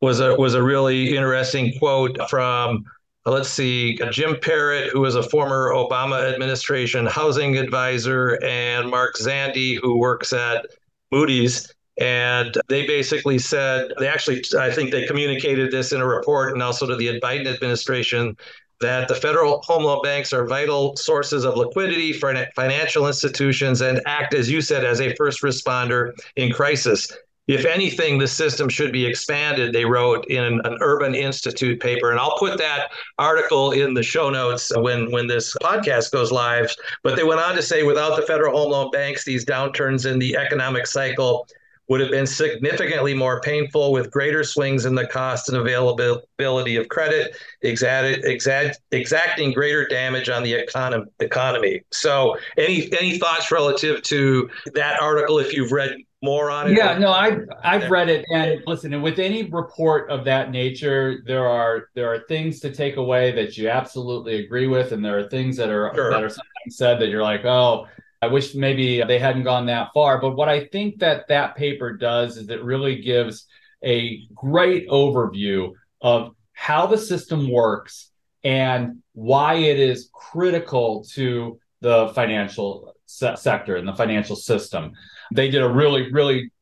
was 0.00 0.20
a 0.20 0.34
was 0.34 0.54
a 0.54 0.62
really 0.62 1.16
interesting 1.16 1.78
quote 1.78 2.18
from 2.28 2.84
let's 3.30 3.48
see, 3.48 3.98
Jim 4.10 4.36
Parrott, 4.40 4.90
who 4.90 5.00
was 5.00 5.14
a 5.14 5.22
former 5.22 5.70
Obama 5.70 6.32
administration 6.32 7.06
housing 7.06 7.56
advisor, 7.56 8.38
and 8.42 8.90
Mark 8.90 9.16
Zandi, 9.16 9.78
who 9.80 9.98
works 9.98 10.32
at 10.32 10.66
Moody's. 11.12 11.72
And 12.00 12.56
they 12.68 12.86
basically 12.86 13.38
said, 13.38 13.92
they 13.98 14.08
actually, 14.08 14.42
I 14.58 14.70
think 14.70 14.90
they 14.90 15.06
communicated 15.06 15.70
this 15.70 15.92
in 15.92 16.00
a 16.00 16.06
report 16.06 16.52
and 16.52 16.62
also 16.62 16.86
to 16.86 16.96
the 16.96 17.20
Biden 17.20 17.46
administration 17.46 18.36
that 18.80 19.08
the 19.08 19.14
federal 19.14 19.62
home 19.62 19.84
loan 19.84 20.00
banks 20.02 20.32
are 20.32 20.46
vital 20.46 20.96
sources 20.96 21.44
of 21.44 21.56
liquidity 21.56 22.12
for 22.12 22.34
financial 22.56 23.06
institutions 23.06 23.82
and 23.82 24.00
act, 24.06 24.34
as 24.34 24.50
you 24.50 24.60
said, 24.60 24.84
as 24.84 25.00
a 25.00 25.14
first 25.14 25.42
responder 25.42 26.12
in 26.36 26.50
crisis 26.50 27.12
if 27.48 27.64
anything, 27.64 28.18
the 28.18 28.28
system 28.28 28.68
should 28.68 28.92
be 28.92 29.04
expanded, 29.04 29.72
they 29.72 29.84
wrote 29.84 30.26
in 30.26 30.60
an 30.64 30.78
Urban 30.80 31.14
Institute 31.14 31.80
paper. 31.80 32.10
And 32.10 32.20
I'll 32.20 32.38
put 32.38 32.56
that 32.58 32.92
article 33.18 33.72
in 33.72 33.94
the 33.94 34.02
show 34.02 34.30
notes 34.30 34.70
when, 34.76 35.10
when 35.10 35.26
this 35.26 35.54
podcast 35.60 36.12
goes 36.12 36.30
live. 36.30 36.74
But 37.02 37.16
they 37.16 37.24
went 37.24 37.40
on 37.40 37.56
to 37.56 37.62
say 37.62 37.82
without 37.82 38.16
the 38.16 38.22
federal 38.22 38.56
home 38.56 38.70
loan 38.70 38.90
banks, 38.92 39.24
these 39.24 39.44
downturns 39.44 40.10
in 40.10 40.18
the 40.18 40.36
economic 40.36 40.86
cycle 40.86 41.48
would 41.88 42.00
have 42.00 42.10
been 42.10 42.26
significantly 42.26 43.12
more 43.12 43.40
painful 43.40 43.92
with 43.92 44.10
greater 44.10 44.44
swings 44.44 44.86
in 44.86 44.94
the 44.94 45.06
cost 45.06 45.48
and 45.48 45.58
availability 45.58 46.76
of 46.76 46.88
credit, 46.88 47.36
exact, 47.62 48.24
exact, 48.24 48.80
exacting 48.92 49.52
greater 49.52 49.86
damage 49.86 50.28
on 50.28 50.42
the 50.42 50.52
economy. 50.52 51.06
economy. 51.20 51.82
So, 51.90 52.36
any 52.56 52.88
any 52.98 53.18
thoughts 53.18 53.50
relative 53.50 54.02
to 54.02 54.48
that 54.74 55.00
article 55.00 55.38
if 55.38 55.52
you've 55.52 55.72
read 55.72 55.96
more 56.22 56.50
on 56.50 56.70
it? 56.70 56.76
Yeah, 56.76 56.96
no, 56.98 57.10
I've 57.10 57.48
I've 57.62 57.90
read 57.90 58.08
it, 58.08 58.24
and 58.32 58.62
listen, 58.66 58.94
and 58.94 59.02
with 59.02 59.18
any 59.18 59.44
report 59.50 60.08
of 60.08 60.24
that 60.24 60.50
nature, 60.50 61.22
there 61.26 61.46
are 61.46 61.88
there 61.94 62.12
are 62.12 62.20
things 62.28 62.60
to 62.60 62.72
take 62.72 62.96
away 62.96 63.32
that 63.32 63.58
you 63.58 63.68
absolutely 63.68 64.44
agree 64.44 64.68
with, 64.68 64.92
and 64.92 65.04
there 65.04 65.18
are 65.18 65.28
things 65.28 65.56
that 65.56 65.68
are 65.68 65.92
sure. 65.94 66.10
that 66.10 66.22
are 66.22 66.28
sometimes 66.28 66.76
said 66.76 67.00
that 67.00 67.08
you're 67.08 67.22
like, 67.22 67.44
oh, 67.44 67.86
I 68.22 68.28
wish 68.28 68.54
maybe 68.54 69.02
they 69.02 69.18
hadn't 69.18 69.42
gone 69.42 69.66
that 69.66 69.88
far. 69.92 70.20
But 70.20 70.36
what 70.36 70.48
I 70.48 70.66
think 70.66 71.00
that 71.00 71.26
that 71.28 71.56
paper 71.56 71.92
does 71.96 72.36
is 72.36 72.48
it 72.48 72.62
really 72.62 73.02
gives 73.02 73.46
a 73.84 74.20
great 74.32 74.88
overview 74.88 75.72
of 76.00 76.34
how 76.52 76.86
the 76.86 76.98
system 76.98 77.50
works 77.50 78.12
and 78.44 79.02
why 79.12 79.54
it 79.54 79.78
is 79.78 80.08
critical 80.12 81.04
to 81.14 81.58
the 81.80 82.12
financial 82.14 82.94
se- 83.06 83.36
sector 83.36 83.74
and 83.74 83.88
the 83.88 83.94
financial 83.94 84.36
system. 84.36 84.92
They 85.34 85.50
did 85.50 85.62
a 85.62 85.68
really, 85.68 86.12
really 86.12 86.52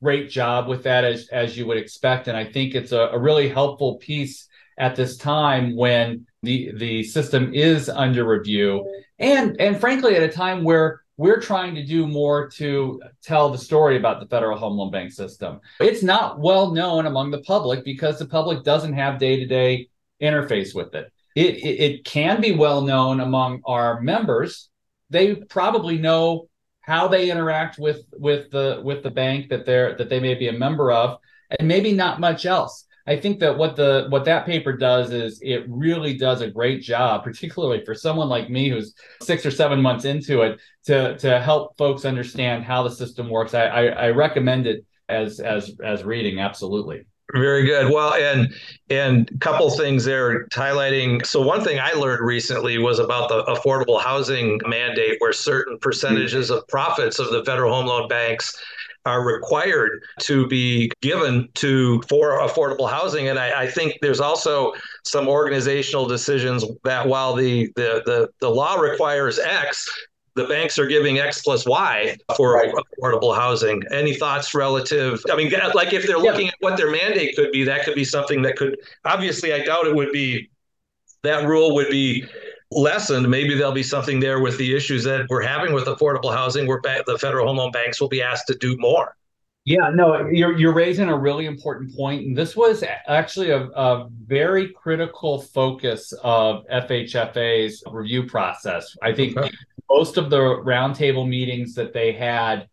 great 0.00 0.30
job 0.30 0.68
with 0.68 0.84
that, 0.84 1.04
as, 1.04 1.28
as 1.32 1.58
you 1.58 1.66
would 1.66 1.76
expect. 1.76 2.28
And 2.28 2.36
I 2.36 2.44
think 2.44 2.76
it's 2.76 2.92
a, 2.92 3.08
a 3.12 3.18
really 3.18 3.48
helpful 3.48 3.96
piece 3.96 4.46
at 4.78 4.94
this 4.96 5.16
time 5.16 5.76
when 5.76 6.26
the 6.42 6.72
the 6.76 7.02
system 7.02 7.52
is 7.52 7.90
under 7.90 8.24
review 8.24 8.88
and 9.20 9.60
and 9.60 9.78
frankly 9.78 10.16
at 10.16 10.22
a 10.22 10.28
time 10.28 10.64
where 10.64 11.02
we're 11.16 11.40
trying 11.40 11.74
to 11.74 11.84
do 11.84 12.06
more 12.06 12.48
to 12.48 13.00
tell 13.22 13.50
the 13.50 13.58
story 13.58 13.98
about 13.98 14.20
the 14.20 14.26
federal 14.26 14.56
home 14.56 14.78
loan 14.78 14.90
bank 14.90 15.12
system. 15.12 15.60
It's 15.78 16.02
not 16.02 16.40
well 16.40 16.70
known 16.70 17.04
among 17.04 17.30
the 17.30 17.42
public 17.42 17.84
because 17.84 18.18
the 18.18 18.24
public 18.24 18.64
doesn't 18.64 18.94
have 18.94 19.18
day-to-day 19.18 19.90
interface 20.22 20.74
with 20.74 20.94
it. 20.94 21.12
It, 21.36 21.56
it, 21.56 21.80
it 21.80 22.04
can 22.04 22.40
be 22.40 22.52
well 22.52 22.80
known 22.80 23.20
among 23.20 23.60
our 23.66 24.00
members. 24.00 24.70
They 25.10 25.34
probably 25.34 25.98
know 25.98 26.48
how 26.80 27.06
they 27.06 27.30
interact 27.30 27.78
with 27.78 28.02
with 28.12 28.50
the 28.50 28.80
with 28.82 29.02
the 29.02 29.10
bank 29.10 29.50
that 29.50 29.66
they're 29.66 29.96
that 29.98 30.08
they 30.08 30.20
may 30.20 30.34
be 30.34 30.48
a 30.48 30.52
member 30.52 30.90
of 30.90 31.18
and 31.58 31.68
maybe 31.68 31.92
not 31.92 32.18
much 32.18 32.46
else 32.46 32.86
I 33.06 33.16
think 33.16 33.40
that 33.40 33.56
what 33.56 33.76
the 33.76 34.06
what 34.08 34.24
that 34.26 34.46
paper 34.46 34.72
does 34.72 35.10
is 35.10 35.40
it 35.42 35.64
really 35.68 36.16
does 36.16 36.40
a 36.40 36.50
great 36.50 36.82
job, 36.82 37.24
particularly 37.24 37.84
for 37.84 37.94
someone 37.94 38.28
like 38.28 38.50
me 38.50 38.68
who's 38.68 38.94
six 39.22 39.44
or 39.44 39.50
seven 39.50 39.80
months 39.80 40.04
into 40.04 40.42
it, 40.42 40.60
to 40.86 41.16
to 41.18 41.40
help 41.40 41.76
folks 41.76 42.04
understand 42.04 42.64
how 42.64 42.82
the 42.82 42.90
system 42.90 43.28
works. 43.28 43.54
I 43.54 43.64
I, 43.64 43.86
I 43.86 44.10
recommend 44.10 44.66
it 44.66 44.84
as 45.08 45.40
as 45.40 45.74
as 45.82 46.04
reading 46.04 46.40
absolutely. 46.40 47.06
Very 47.32 47.64
good. 47.64 47.92
Well, 47.92 48.14
and 48.14 48.52
and 48.88 49.30
a 49.30 49.38
couple 49.38 49.70
things 49.70 50.04
there 50.04 50.46
highlighting. 50.48 51.24
So 51.24 51.40
one 51.40 51.62
thing 51.62 51.78
I 51.78 51.92
learned 51.92 52.24
recently 52.24 52.78
was 52.78 52.98
about 52.98 53.28
the 53.28 53.44
affordable 53.44 54.00
housing 54.00 54.60
mandate, 54.66 55.16
where 55.20 55.32
certain 55.32 55.78
percentages 55.78 56.50
of 56.50 56.66
profits 56.66 57.18
of 57.18 57.30
the 57.30 57.44
federal 57.44 57.72
home 57.72 57.86
loan 57.86 58.08
banks 58.08 58.60
are 59.06 59.24
required 59.24 60.02
to 60.20 60.46
be 60.46 60.90
given 61.00 61.48
to 61.54 62.02
for 62.02 62.40
affordable 62.40 62.88
housing. 62.88 63.28
And 63.28 63.38
I, 63.38 63.62
I, 63.62 63.66
think 63.66 63.94
there's 64.02 64.20
also 64.20 64.72
some 65.04 65.26
organizational 65.26 66.06
decisions 66.06 66.64
that 66.84 67.06
while 67.06 67.34
the, 67.34 67.72
the 67.76 68.02
the 68.04 68.28
the 68.40 68.48
law 68.48 68.74
requires 68.76 69.38
X, 69.38 69.88
the 70.34 70.44
banks 70.44 70.78
are 70.78 70.86
giving 70.86 71.18
X 71.18 71.42
plus 71.42 71.66
Y 71.66 72.16
for 72.36 72.54
right. 72.54 72.72
affordable 72.74 73.34
housing. 73.34 73.82
Any 73.90 74.14
thoughts 74.14 74.54
relative? 74.54 75.20
I 75.30 75.36
mean, 75.36 75.50
like 75.74 75.92
if 75.92 76.06
they're 76.06 76.18
looking 76.18 76.46
yeah. 76.46 76.52
at 76.52 76.56
what 76.60 76.76
their 76.76 76.90
mandate 76.90 77.36
could 77.36 77.52
be, 77.52 77.64
that 77.64 77.84
could 77.84 77.94
be 77.94 78.04
something 78.04 78.42
that 78.42 78.56
could 78.56 78.76
obviously 79.04 79.52
I 79.52 79.64
doubt 79.64 79.86
it 79.86 79.94
would 79.94 80.12
be 80.12 80.50
that 81.22 81.46
rule 81.46 81.74
would 81.74 81.90
be 81.90 82.26
lessened, 82.70 83.28
maybe 83.28 83.54
there'll 83.54 83.72
be 83.72 83.82
something 83.82 84.20
there 84.20 84.40
with 84.40 84.56
the 84.58 84.74
issues 84.74 85.04
that 85.04 85.26
we're 85.28 85.42
having 85.42 85.72
with 85.72 85.86
affordable 85.86 86.32
housing, 86.32 86.66
where 86.66 86.80
the 87.06 87.18
federal 87.18 87.46
home 87.46 87.56
loan 87.56 87.72
banks 87.72 88.00
will 88.00 88.08
be 88.08 88.22
asked 88.22 88.46
to 88.48 88.54
do 88.54 88.76
more. 88.78 89.16
Yeah, 89.64 89.90
no, 89.92 90.26
you're 90.26 90.56
you're 90.58 90.72
raising 90.72 91.10
a 91.10 91.16
really 91.16 91.44
important 91.44 91.94
point, 91.94 92.26
and 92.26 92.36
this 92.36 92.56
was 92.56 92.82
actually 93.06 93.50
a, 93.50 93.64
a 93.66 94.08
very 94.24 94.72
critical 94.72 95.42
focus 95.42 96.14
of 96.22 96.64
FHFA's 96.72 97.82
review 97.90 98.24
process. 98.26 98.96
I 99.02 99.12
think 99.12 99.36
okay. 99.36 99.50
most 99.90 100.16
of 100.16 100.30
the 100.30 100.38
roundtable 100.38 101.28
meetings 101.28 101.74
that 101.74 101.92
they 101.92 102.12
had 102.12 102.68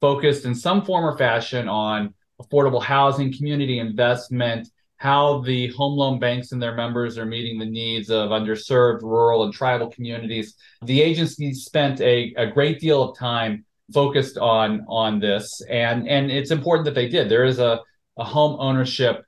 focused 0.00 0.44
in 0.44 0.54
some 0.54 0.84
form 0.84 1.04
or 1.04 1.16
fashion 1.16 1.68
on 1.68 2.12
affordable 2.42 2.82
housing, 2.82 3.32
community 3.32 3.78
investment, 3.78 4.68
how 5.02 5.40
the 5.40 5.66
home 5.72 5.98
loan 5.98 6.20
banks 6.20 6.52
and 6.52 6.62
their 6.62 6.76
members 6.76 7.18
are 7.18 7.26
meeting 7.26 7.58
the 7.58 7.66
needs 7.66 8.08
of 8.08 8.30
underserved 8.30 9.02
rural 9.02 9.42
and 9.42 9.52
tribal 9.52 9.90
communities. 9.90 10.54
The 10.84 11.02
agency 11.02 11.54
spent 11.54 12.00
a, 12.00 12.32
a 12.36 12.46
great 12.46 12.78
deal 12.78 13.02
of 13.02 13.18
time 13.18 13.64
focused 13.92 14.38
on 14.38 14.86
on 14.88 15.18
this 15.18 15.60
and 15.68 16.08
and 16.08 16.30
it's 16.30 16.52
important 16.52 16.84
that 16.84 16.94
they 16.94 17.08
did. 17.08 17.28
There 17.28 17.44
is 17.44 17.58
a, 17.58 17.80
a 18.16 18.22
home 18.22 18.60
ownership 18.60 19.24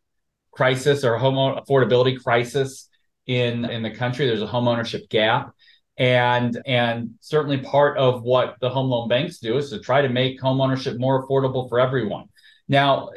crisis 0.53 1.03
or 1.03 1.19
home 1.19 1.35
affordability 1.35 2.23
crisis 2.23 2.89
in 3.27 3.65
in 3.65 3.83
the 3.83 3.91
country. 3.91 4.27
There's 4.27 4.43
a 4.43 4.47
home 4.47 4.69
ownership 4.69 5.09
gap 5.09 5.51
and 5.99 6.57
and 6.67 7.15
certainly 7.19 7.59
part 7.59 7.99
of 7.99 8.23
what 8.23 8.55
the 8.61 8.71
home 8.71 8.91
loan 8.91 9.09
banks 9.09 9.39
do 9.39 9.57
is 9.57 9.71
to 9.71 9.81
try 9.81 10.03
to 10.03 10.09
make 10.09 10.41
home 10.41 10.61
ownership 10.61 11.01
more 11.01 11.27
affordable 11.27 11.69
for 11.69 11.81
everyone. 11.81 12.27
Now 12.69 13.11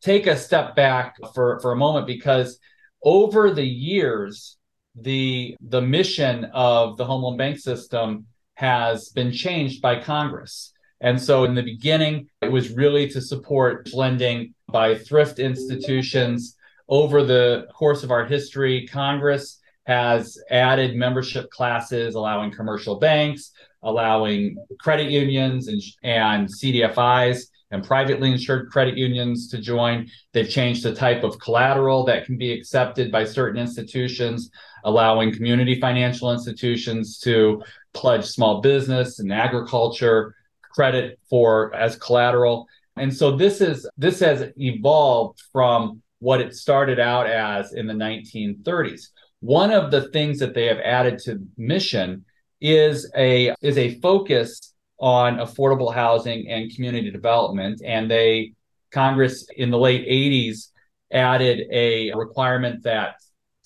take 0.00 0.26
a 0.26 0.36
step 0.36 0.74
back 0.74 1.16
for, 1.34 1.60
for 1.60 1.72
a 1.72 1.76
moment 1.76 2.06
because 2.06 2.58
over 3.02 3.50
the 3.50 3.66
years, 3.66 4.56
the 4.96 5.56
the 5.60 5.82
mission 5.82 6.44
of 6.52 6.96
the 6.96 7.04
home 7.04 7.22
loan 7.22 7.36
bank 7.36 7.58
system 7.58 8.26
has 8.54 9.08
been 9.08 9.32
changed 9.32 9.82
by 9.82 10.00
Congress. 10.00 10.72
And 11.00 11.20
so 11.20 11.44
in 11.44 11.54
the 11.54 11.62
beginning, 11.62 12.28
it 12.40 12.50
was 12.50 12.70
really 12.70 13.08
to 13.08 13.20
support 13.20 13.92
lending 13.92 14.54
by 14.68 14.94
thrift 14.94 15.38
institutions. 15.38 16.56
Over 16.88 17.24
the 17.24 17.66
course 17.74 18.04
of 18.04 18.10
our 18.10 18.24
history, 18.24 18.86
Congress 18.86 19.60
has 19.86 20.38
added 20.50 20.96
membership 20.96 21.50
classes, 21.50 22.14
allowing 22.14 22.52
commercial 22.52 22.96
banks, 22.96 23.50
allowing 23.82 24.56
credit 24.80 25.10
unions 25.10 25.68
and, 25.68 25.82
and 26.02 26.48
CDFIs 26.48 27.46
and 27.74 27.84
privately 27.84 28.30
insured 28.30 28.70
credit 28.70 28.96
unions 28.96 29.48
to 29.48 29.58
join. 29.58 30.08
They've 30.32 30.48
changed 30.48 30.84
the 30.84 30.94
type 30.94 31.24
of 31.24 31.38
collateral 31.38 32.04
that 32.04 32.24
can 32.24 32.38
be 32.38 32.52
accepted 32.52 33.10
by 33.10 33.24
certain 33.24 33.60
institutions, 33.60 34.50
allowing 34.84 35.34
community 35.34 35.80
financial 35.80 36.32
institutions 36.32 37.18
to 37.20 37.62
pledge 37.92 38.24
small 38.24 38.60
business 38.60 39.18
and 39.18 39.32
agriculture 39.32 40.34
credit 40.72 41.18
for 41.28 41.74
as 41.74 41.96
collateral. 41.96 42.66
And 42.96 43.14
so 43.14 43.36
this 43.36 43.60
is 43.60 43.88
this 43.98 44.20
has 44.20 44.52
evolved 44.56 45.42
from 45.52 46.00
what 46.20 46.40
it 46.40 46.54
started 46.54 47.00
out 47.00 47.26
as 47.26 47.72
in 47.74 47.86
the 47.86 47.92
1930s. 47.92 49.08
One 49.40 49.72
of 49.72 49.90
the 49.90 50.08
things 50.08 50.38
that 50.38 50.54
they 50.54 50.66
have 50.66 50.78
added 50.78 51.18
to 51.24 51.44
mission 51.56 52.24
is 52.60 53.10
a 53.16 53.54
is 53.60 53.76
a 53.78 54.00
focus 54.00 54.73
on 55.04 55.36
affordable 55.36 55.92
housing 55.92 56.48
and 56.48 56.74
community 56.74 57.10
development. 57.10 57.82
And 57.84 58.10
they, 58.10 58.54
Congress 58.90 59.46
in 59.54 59.70
the 59.70 59.76
late 59.76 60.08
80s, 60.08 60.68
added 61.12 61.66
a 61.70 62.10
requirement 62.14 62.84
that 62.84 63.16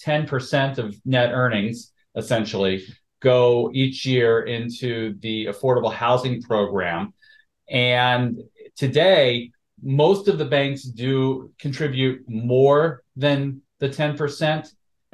10% 0.04 0.78
of 0.78 0.97
net 1.04 1.30
earnings 1.33 1.92
essentially 2.16 2.85
go 3.21 3.71
each 3.73 4.04
year 4.04 4.42
into 4.42 5.14
the 5.21 5.47
affordable 5.47 5.92
housing 5.92 6.42
program. 6.42 7.14
And 7.71 8.40
today, 8.76 9.52
most 9.80 10.26
of 10.26 10.38
the 10.38 10.45
banks 10.45 10.83
do 10.83 11.52
contribute 11.61 12.28
more 12.28 13.04
than 13.14 13.62
the 13.78 13.88
10% 13.88 14.68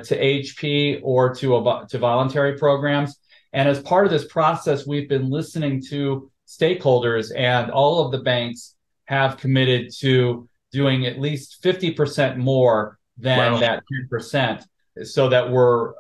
to 0.05 0.19
HP 0.19 1.01
or 1.03 1.35
to 1.35 1.85
to 1.91 1.99
voluntary 1.99 2.57
programs. 2.57 3.19
And 3.55 3.69
as 3.69 3.81
part 3.81 4.05
of 4.05 4.11
this 4.11 4.27
process, 4.27 4.85
we've 4.85 5.09
been 5.09 5.31
listening 5.31 5.81
to 5.89 6.31
stakeholders, 6.47 7.33
and 7.35 7.71
all 7.71 8.05
of 8.05 8.11
the 8.11 8.19
banks 8.19 8.75
have 9.05 9.37
committed 9.39 9.93
to 10.01 10.49
doing 10.73 11.07
at 11.07 11.21
least 11.21 11.63
50% 11.63 12.37
more 12.37 12.99
than 13.17 13.55
wow. 13.55 13.59
that 13.61 13.85
10% 14.13 14.65
so 15.05 15.29
that 15.29 15.51
we're 15.51 15.93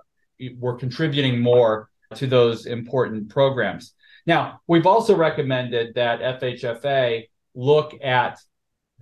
we're 0.58 0.76
contributing 0.76 1.40
more 1.40 1.88
to 2.16 2.26
those 2.26 2.66
important 2.66 3.28
programs. 3.28 3.94
Now, 4.26 4.61
we've 4.66 4.87
also 4.87 5.14
recommended 5.14 5.94
that 5.94 6.40
FHFA 6.40 7.28
look 7.54 7.94
at 8.02 8.38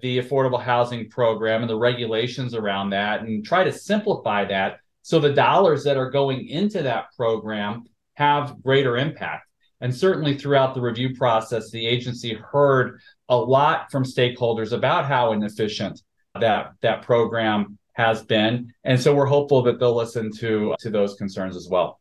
the 0.01 0.19
affordable 0.19 0.63
housing 0.63 1.09
program 1.09 1.63
and 1.63 1.71
the 1.71 1.79
regulations 1.79 2.55
around 2.55 2.91
that 2.91 3.23
and 3.23 3.45
try 3.45 3.65
to 3.65 3.73
simplify 3.73 4.45
that 4.45 4.81
so 5.01 5.19
the 5.19 5.33
dollars 5.33 5.85
that 5.85 5.97
are 5.97 6.11
going 6.11 6.49
into 6.49 6.83
that 6.83 7.07
program 7.17 7.85
have 8.23 8.63
greater 8.63 8.97
impact. 8.97 9.49
And 9.81 9.95
certainly 9.95 10.39
throughout 10.39 10.75
the 10.75 10.81
review 10.81 11.15
process, 11.17 11.71
the 11.71 11.85
agency 11.85 12.35
heard 12.35 13.01
a 13.29 13.37
lot 13.37 13.91
from 13.91 14.05
stakeholders 14.05 14.73
about 14.73 15.07
how 15.07 15.33
inefficient 15.33 16.01
that 16.41 16.73
that 16.83 17.03
program 17.03 17.79
has 17.95 18.23
been. 18.23 18.73
And 18.85 19.01
so 19.01 19.15
we're 19.15 19.27
hopeful 19.27 19.63
that 19.63 19.81
they'll 19.81 19.97
listen 19.97 20.31
to 20.39 20.75
to 20.79 20.91
those 20.91 21.15
concerns 21.15 21.57
as 21.57 21.69
well. 21.69 22.01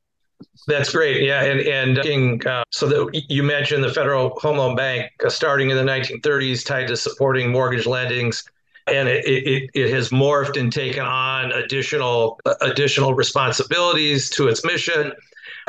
That's 0.68 0.92
great. 0.92 1.24
Yeah, 1.24 1.44
and 1.44 1.98
and 1.98 2.48
uh, 2.48 2.64
so 2.72 2.88
that 2.88 3.26
you 3.30 3.44
mentioned 3.44 3.84
the 3.84 3.94
Federal 3.94 4.30
Home 4.42 4.58
Loan 4.58 4.76
Bank 4.76 5.12
uh, 5.26 5.30
starting 5.30 5.70
in 5.72 5.78
the 5.78 5.84
1930s, 5.84 6.66
tied 6.66 6.88
to 6.88 6.98
supporting 6.98 7.52
mortgage 7.52 7.86
lendings, 7.86 8.44
and 8.88 9.08
it, 9.08 9.26
it, 9.26 9.70
it 9.74 9.94
has 9.94 10.10
morphed 10.10 10.60
and 10.60 10.72
taken 10.72 11.06
on 11.06 11.52
additional 11.52 12.40
uh, 12.46 12.56
additional 12.62 13.14
responsibilities 13.14 14.30
to 14.32 14.48
its 14.48 14.64
mission 14.66 15.14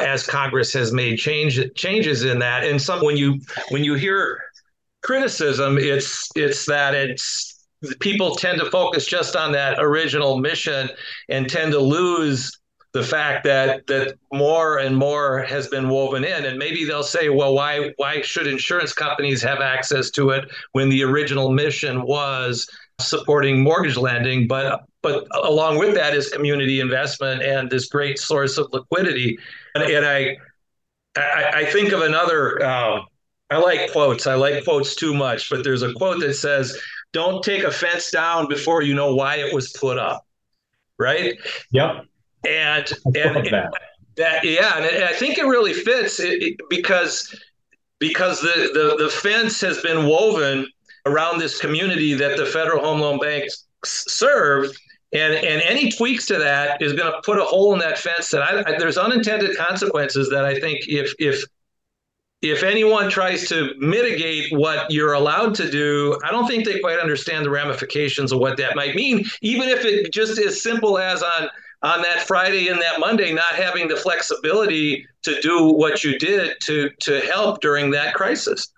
as 0.03 0.27
Congress 0.27 0.73
has 0.73 0.93
made 0.93 1.19
change 1.19 1.61
changes 1.75 2.25
in 2.25 2.39
that. 2.41 2.65
And 2.65 2.81
some 2.81 3.05
when 3.05 3.17
you 3.17 3.41
when 3.71 3.85
you 3.85 3.95
hear 3.95 4.43
criticism, 5.03 5.79
it's 5.79 6.31
it's 6.37 6.67
that 6.67 6.95
it's 6.95 7.67
people 8.01 8.35
tend 8.35 8.61
to 8.61 8.71
focus 8.71 9.07
just 9.07 9.37
on 9.37 9.53
that 9.53 9.79
original 9.79 10.39
mission 10.39 10.89
and 11.29 11.49
tend 11.49 11.73
to 11.73 11.81
lose 11.81 12.59
the 12.93 13.03
fact 13.03 13.45
that 13.45 13.87
that 13.87 14.19
more 14.33 14.79
and 14.79 14.97
more 14.97 15.41
has 15.41 15.67
been 15.69 15.89
woven 15.89 16.25
in 16.25 16.45
and 16.45 16.59
maybe 16.59 16.85
they'll 16.85 17.03
say 17.03 17.31
well 17.31 17.55
why 17.55 17.91
why 17.97 18.21
should 18.21 18.47
insurance 18.47 18.93
companies 18.93 19.41
have 19.43 19.61
access 19.61 20.11
to 20.11 20.29
it 20.29 20.45
when 20.73 20.91
the 20.91 21.03
original 21.03 21.51
mission 21.51 22.03
was 22.03 22.69
supporting 23.01 23.63
mortgage 23.63 23.97
lending 23.97 24.47
but 24.47 24.85
but 25.03 25.27
along 25.45 25.79
with 25.79 25.95
that 25.95 26.15
is 26.15 26.29
community 26.29 26.81
investment 26.81 27.43
and 27.43 27.71
this 27.71 27.89
great 27.89 28.19
source 28.19 28.59
of 28.59 28.69
liquidity 28.73 29.39
and, 29.75 29.85
and 29.85 30.07
I, 30.07 30.37
I, 31.17 31.51
I 31.55 31.65
think 31.67 31.93
of 31.93 32.03
another 32.03 32.63
uh, 32.63 33.01
I 33.51 33.59
like 33.59 33.93
quotes 33.93 34.27
I 34.27 34.35
like 34.35 34.65
quotes 34.65 34.95
too 34.95 35.15
much 35.15 35.51
but 35.51 35.65
there's 35.65 35.83
a 35.83 35.93
quote 35.95 36.21
that 36.21 36.35
says 36.35 36.79
don't 37.13 37.43
take 37.43 37.65
a 37.65 37.71
fence 37.71 38.11
down 38.11 38.49
before 38.49 38.83
you 38.83 38.95
know 38.95 39.15
why 39.15 39.37
it 39.37 39.53
was 39.53 39.73
put 39.73 39.99
up 39.99 40.27
right 40.99 41.39
yep 41.71 42.07
and 42.47 42.93
and 43.15 43.47
that. 43.47 43.73
that. 44.17 44.45
yeah, 44.45 44.77
and 44.79 45.05
I 45.05 45.13
think 45.13 45.39
it 45.39 45.45
really 45.45 45.73
fits 45.73 46.21
it, 46.21 46.59
because 46.69 47.35
because 47.99 48.41
the, 48.41 48.71
the 48.75 49.05
the 49.05 49.11
fence 49.11 49.61
has 49.61 49.81
been 49.81 50.07
woven 50.07 50.67
around 51.07 51.39
this 51.39 51.61
community 51.61 52.15
that 52.15 52.37
the 52.37 52.47
Federal 52.47 52.85
Home 52.85 53.01
Loan 53.01 53.19
Bank 53.19 53.45
served. 53.85 54.77
And, 55.13 55.35
and 55.35 55.61
any 55.63 55.91
tweaks 55.91 56.27
to 56.27 56.39
that 56.39 56.81
is 56.81 56.95
going 56.95 57.13
to 57.13 57.21
put 57.23 57.39
a 57.39 57.45
hole 57.45 57.75
in 57.75 57.79
that 57.81 57.99
fence 57.99 58.31
that 58.31 58.43
I, 58.43 58.61
I, 58.61 58.79
there's 58.79 58.97
unintended 58.97 59.57
consequences 59.57 60.31
that 60.31 60.45
I 60.45 60.59
think 60.59 60.89
if 60.89 61.15
if 61.19 61.45
if 62.41 62.65
anyone 62.65 63.09
tries 63.09 63.49
to 63.49 63.73
mitigate 63.79 64.53
what 64.53 64.91
you're 64.91 65.13
allowed 65.13 65.55
to 65.55 65.71
do, 65.71 66.19
I 66.25 66.33
don't 66.33 66.49
think 66.49 66.65
they 66.65 66.81
quite 66.81 66.99
understand 66.99 67.45
the 67.45 67.51
ramifications 67.51 68.33
of 68.33 68.41
what 68.41 68.57
that 68.57 68.75
might 68.75 68.97
mean, 68.97 69.25
even 69.43 69.69
if 69.69 69.85
it 69.85 70.13
just 70.13 70.39
as 70.39 70.61
simple 70.63 70.99
as 70.99 71.23
on 71.23 71.49
on 71.83 72.01
that 72.03 72.27
Friday 72.27 72.69
and 72.69 72.81
that 72.81 73.01
Monday 73.01 73.33
not 73.33 73.55
having 73.55 73.89
the 73.89 73.97
flexibility 73.97 75.07
to 75.23 75.41
do 75.41 75.73
what 75.73 76.05
you 76.05 76.19
did 76.19 76.57
to 76.63 76.91
to 77.01 77.21
help 77.21 77.61
during 77.61 77.91
that 77.91 78.15
crisis. 78.15 78.73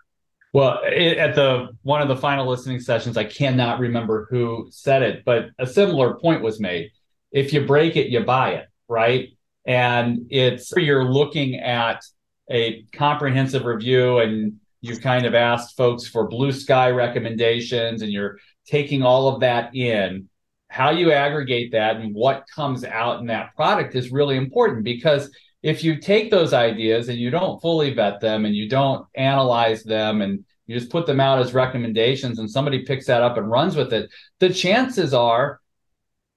Well, 0.54 0.82
it, 0.84 1.18
at 1.18 1.34
the 1.34 1.70
one 1.82 2.00
of 2.00 2.06
the 2.06 2.16
final 2.16 2.48
listening 2.48 2.78
sessions, 2.78 3.16
I 3.16 3.24
cannot 3.24 3.80
remember 3.80 4.28
who 4.30 4.68
said 4.70 5.02
it, 5.02 5.24
but 5.24 5.46
a 5.58 5.66
similar 5.66 6.14
point 6.14 6.42
was 6.42 6.60
made. 6.60 6.92
If 7.32 7.52
you 7.52 7.66
break 7.66 7.96
it, 7.96 8.08
you 8.08 8.20
buy 8.20 8.52
it, 8.52 8.68
right? 8.88 9.30
And 9.66 10.28
it's 10.30 10.72
you're 10.76 11.10
looking 11.10 11.56
at 11.56 12.04
a 12.48 12.84
comprehensive 12.92 13.64
review 13.64 14.18
and 14.18 14.60
you've 14.80 15.00
kind 15.00 15.26
of 15.26 15.34
asked 15.34 15.76
folks 15.76 16.06
for 16.06 16.28
blue 16.28 16.52
sky 16.52 16.90
recommendations 16.90 18.02
and 18.02 18.12
you're 18.12 18.38
taking 18.64 19.02
all 19.02 19.26
of 19.26 19.40
that 19.40 19.74
in 19.74 20.28
how 20.68 20.90
you 20.90 21.10
aggregate 21.10 21.72
that 21.72 21.96
and 21.96 22.14
what 22.14 22.46
comes 22.54 22.84
out 22.84 23.18
in 23.18 23.26
that 23.26 23.56
product 23.56 23.96
is 23.96 24.12
really 24.12 24.36
important 24.36 24.84
because 24.84 25.30
if 25.64 25.82
you 25.82 25.96
take 25.96 26.30
those 26.30 26.52
ideas 26.52 27.08
and 27.08 27.18
you 27.18 27.30
don't 27.30 27.60
fully 27.62 27.94
vet 27.94 28.20
them 28.20 28.44
and 28.44 28.54
you 28.54 28.68
don't 28.68 29.06
analyze 29.14 29.82
them 29.82 30.20
and 30.20 30.44
you 30.66 30.78
just 30.78 30.90
put 30.90 31.06
them 31.06 31.20
out 31.20 31.38
as 31.38 31.54
recommendations 31.54 32.38
and 32.38 32.50
somebody 32.50 32.84
picks 32.84 33.06
that 33.06 33.22
up 33.22 33.38
and 33.38 33.50
runs 33.50 33.74
with 33.74 33.94
it, 33.94 34.10
the 34.40 34.50
chances 34.50 35.14
are 35.14 35.62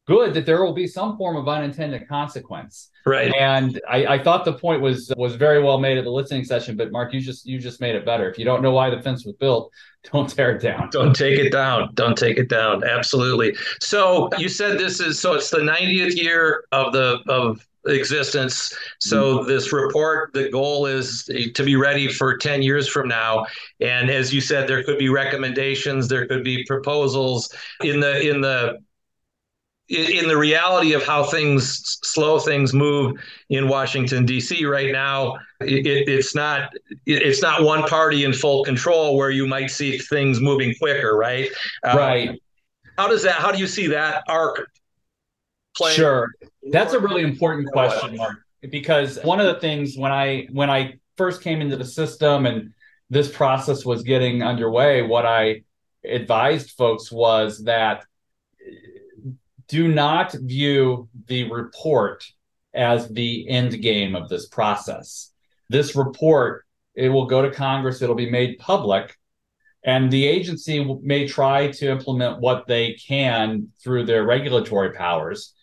good 0.08 0.34
that 0.34 0.46
there 0.46 0.64
will 0.64 0.74
be 0.74 0.88
some 0.88 1.18
form 1.18 1.36
of 1.36 1.48
unintended 1.48 2.08
consequence. 2.08 2.90
Right. 3.06 3.34
And 3.36 3.80
I, 3.88 4.06
I, 4.06 4.24
thought 4.24 4.44
the 4.44 4.54
point 4.54 4.82
was 4.82 5.14
was 5.16 5.36
very 5.36 5.62
well 5.64 5.80
made 5.80 5.98
at 5.98 6.04
the 6.04 6.10
listening 6.10 6.44
session, 6.44 6.76
but 6.76 6.92
Mark, 6.92 7.14
you 7.14 7.22
just 7.22 7.46
you 7.46 7.60
just 7.60 7.80
made 7.80 7.96
it 7.96 8.06
better. 8.06 8.30
If 8.30 8.38
you 8.38 8.46
don't 8.46 8.62
know 8.62 8.72
why 8.72 8.90
the 8.90 9.02
fence 9.02 9.26
was 9.26 9.36
built, 9.36 9.72
don't 10.12 10.30
tear 10.30 10.56
it 10.56 10.62
down. 10.62 10.90
Don't 10.92 11.16
take 11.16 11.40
it 11.40 11.52
down. 11.52 11.94
Don't 11.94 12.18
take 12.18 12.38
it 12.38 12.50
down. 12.50 12.84
Absolutely. 12.84 13.56
So 13.80 14.30
you 14.38 14.50
said 14.50 14.78
this 14.78 15.00
is 15.00 15.20
so 15.20 15.34
it's 15.34 15.50
the 15.50 15.60
90th 15.60 16.16
year 16.16 16.66
of 16.72 16.92
the 16.92 17.20
of 17.28 17.66
existence. 17.86 18.76
So 19.00 19.40
mm-hmm. 19.40 19.48
this 19.48 19.72
report, 19.72 20.34
the 20.34 20.50
goal 20.50 20.86
is 20.86 21.24
to 21.54 21.64
be 21.64 21.76
ready 21.76 22.08
for 22.10 22.38
10 22.38 22.62
years 22.62 22.88
from 22.88 23.08
now. 23.08 23.46
And 23.80 24.10
as 24.10 24.34
you 24.34 24.42
said, 24.42 24.68
there 24.68 24.84
could 24.84 24.98
be 24.98 25.08
recommendations, 25.10 26.08
there 26.08 26.28
could 26.28 26.44
be 26.44 26.66
proposals 26.66 27.50
in 27.82 28.00
the 28.00 28.30
in 28.30 28.42
the 28.42 28.80
in 29.90 30.28
the 30.28 30.38
reality 30.38 30.94
of 30.94 31.04
how 31.04 31.24
things 31.24 31.98
slow 32.04 32.40
things 32.40 32.74
move 32.74 33.18
in 33.50 33.70
Washington 33.70 34.26
D.C. 34.26 34.66
right 34.66 34.92
now, 34.92 35.38
it, 35.62 36.10
it's 36.10 36.36
not 36.36 36.74
it's 37.06 37.42
not 37.42 37.64
one 37.64 37.84
party 37.84 38.26
in 38.26 38.34
full 38.34 38.66
control 38.66 39.16
where 39.16 39.30
you 39.30 39.48
might 39.48 39.68
see 39.68 39.98
things 39.98 40.42
moving 40.42 40.74
quicker, 40.78 41.16
right? 41.16 41.50
Uh, 41.86 41.98
right. 41.98 42.42
How 42.98 43.08
does 43.08 43.24
that? 43.24 43.36
How 43.36 43.52
do 43.52 43.60
you 43.60 43.68
see 43.68 43.88
that 43.88 44.24
arc 44.28 44.70
playing? 45.78 45.96
Sure, 45.96 46.32
that's 46.72 46.94
a 46.94 47.00
really 47.00 47.22
important 47.22 47.72
question, 47.72 48.18
Mark. 48.18 48.40
Because 48.70 49.20
one 49.24 49.40
of 49.40 49.46
the 49.46 49.62
things 49.62 49.96
when 49.98 50.12
I 50.12 50.48
when 50.52 50.70
I 50.70 50.96
first 51.16 51.42
came 51.42 51.62
into 51.62 51.78
the 51.78 51.86
system 51.86 52.46
and 52.46 52.74
this 53.10 53.32
process 53.32 53.86
was 53.86 54.04
getting 54.04 54.44
underway, 54.44 55.02
what 55.02 55.26
I 55.26 55.62
advised 56.04 56.72
folks 56.72 57.10
was 57.10 57.64
that 57.64 58.04
do 59.68 59.88
not 59.88 60.34
view 60.34 61.10
the 61.28 61.50
report 61.52 62.26
as 62.74 63.10
the 63.10 63.48
end 63.50 63.82
game 63.82 64.16
of 64.16 64.30
this 64.30 64.48
process. 64.48 65.32
This 65.70 65.96
report, 65.96 66.66
it 66.96 67.10
will 67.10 67.26
go 67.26 67.42
to 67.42 67.52
Congress, 67.52 68.02
it'll 68.02 68.16
be 68.16 68.30
made 68.30 68.60
public, 68.60 69.18
and 69.84 70.12
the 70.12 70.26
agency 70.26 70.84
may 71.02 71.28
try 71.28 71.72
to 71.72 71.90
implement 71.90 72.40
what 72.40 72.68
they 72.68 72.94
can 72.94 73.70
through 73.84 74.06
their 74.06 74.26
regulatory 74.26 74.92
powers, 74.92 75.54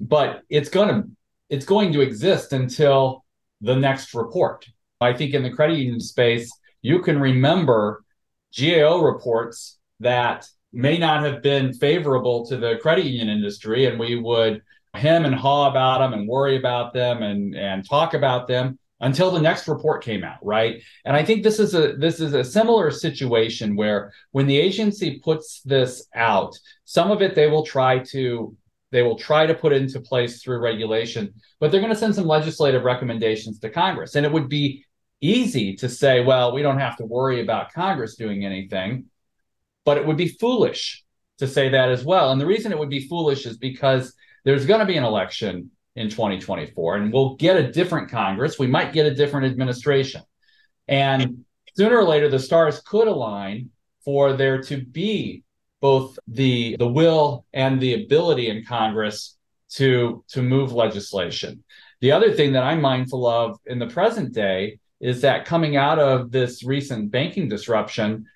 but 0.00 0.42
it's 0.48 0.68
going 0.68 0.88
to 0.88 1.08
it's 1.48 1.66
going 1.66 1.92
to 1.92 2.00
exist 2.00 2.54
until 2.54 3.24
the 3.60 3.76
next 3.76 4.14
report. 4.14 4.66
I 5.00 5.12
think 5.12 5.34
in 5.34 5.42
the 5.42 5.50
credit 5.50 5.78
union 5.78 6.00
space, 6.00 6.50
you 6.80 7.00
can 7.00 7.20
remember 7.20 8.04
GAO 8.58 9.02
reports 9.02 9.78
that 10.00 10.46
may 10.72 10.98
not 10.98 11.22
have 11.22 11.42
been 11.42 11.72
favorable 11.72 12.46
to 12.46 12.56
the 12.56 12.76
credit 12.80 13.04
union 13.04 13.28
industry, 13.28 13.86
and 13.86 13.98
we 13.98 14.16
would 14.16 14.62
hem 14.94 15.24
and 15.24 15.34
haw 15.34 15.70
about 15.70 15.98
them 15.98 16.12
and 16.12 16.28
worry 16.28 16.56
about 16.56 16.92
them 16.92 17.22
and 17.22 17.54
and 17.56 17.88
talk 17.88 18.14
about 18.14 18.46
them 18.46 18.78
until 19.00 19.30
the 19.30 19.40
next 19.40 19.66
report 19.66 20.04
came 20.04 20.22
out 20.22 20.38
right? 20.42 20.82
And 21.04 21.16
i 21.16 21.24
think 21.24 21.42
this 21.42 21.58
is 21.58 21.74
a 21.74 21.94
this 21.94 22.20
is 22.20 22.34
a 22.34 22.44
similar 22.44 22.90
situation 22.90 23.74
where 23.74 24.12
when 24.32 24.46
the 24.46 24.58
agency 24.58 25.18
puts 25.18 25.62
this 25.62 26.06
out 26.14 26.58
some 26.84 27.10
of 27.10 27.22
it 27.22 27.34
they 27.34 27.48
will 27.48 27.64
try 27.64 27.98
to 28.00 28.56
they 28.90 29.02
will 29.02 29.16
try 29.16 29.46
to 29.46 29.54
put 29.54 29.72
into 29.72 29.98
place 30.00 30.42
through 30.42 30.58
regulation 30.58 31.32
but 31.58 31.70
they're 31.70 31.80
going 31.80 31.92
to 31.92 31.98
send 31.98 32.14
some 32.14 32.26
legislative 32.26 32.84
recommendations 32.84 33.58
to 33.60 33.70
congress. 33.70 34.14
And 34.14 34.26
it 34.26 34.32
would 34.32 34.48
be 34.48 34.84
easy 35.22 35.74
to 35.76 35.88
say 35.88 36.22
well 36.22 36.52
we 36.52 36.62
don't 36.62 36.80
have 36.80 36.96
to 36.98 37.06
worry 37.06 37.40
about 37.40 37.72
congress 37.72 38.16
doing 38.16 38.44
anything 38.44 39.06
but 39.84 39.96
it 39.96 40.06
would 40.06 40.16
be 40.16 40.28
foolish 40.28 41.04
to 41.38 41.46
say 41.46 41.68
that 41.70 41.90
as 41.90 42.04
well. 42.04 42.30
And 42.30 42.40
the 42.40 42.46
reason 42.46 42.72
it 42.72 42.78
would 42.78 42.90
be 42.90 43.08
foolish 43.08 43.46
is 43.46 43.56
because 43.56 44.14
there's 44.44 44.66
going 44.66 44.80
to 44.80 44.86
be 44.86 44.96
an 44.96 45.04
election 45.04 45.70
in 45.96 46.08
2024 46.08 46.96
and 46.96 47.12
we'll 47.12 47.36
get 47.36 47.56
a 47.56 47.70
different 47.70 48.10
Congress. 48.10 48.58
We 48.58 48.66
might 48.66 48.92
get 48.92 49.06
a 49.06 49.14
different 49.14 49.46
administration. 49.46 50.22
And 50.88 51.44
sooner 51.76 51.98
or 51.98 52.04
later, 52.04 52.28
the 52.28 52.38
stars 52.38 52.80
could 52.80 53.08
align 53.08 53.70
for 54.04 54.32
there 54.34 54.62
to 54.62 54.84
be 54.84 55.44
both 55.80 56.18
the, 56.28 56.76
the 56.76 56.88
will 56.88 57.44
and 57.52 57.80
the 57.80 58.04
ability 58.04 58.48
in 58.48 58.64
Congress 58.64 59.36
to, 59.70 60.24
to 60.28 60.42
move 60.42 60.72
legislation. 60.72 61.64
The 62.00 62.12
other 62.12 62.32
thing 62.32 62.52
that 62.52 62.62
I'm 62.62 62.80
mindful 62.80 63.26
of 63.26 63.58
in 63.66 63.78
the 63.78 63.86
present 63.86 64.32
day 64.32 64.78
is 65.00 65.22
that 65.22 65.44
coming 65.44 65.76
out 65.76 65.98
of 65.98 66.30
this 66.30 66.62
recent 66.62 67.10
banking 67.10 67.48
disruption, 67.48 68.26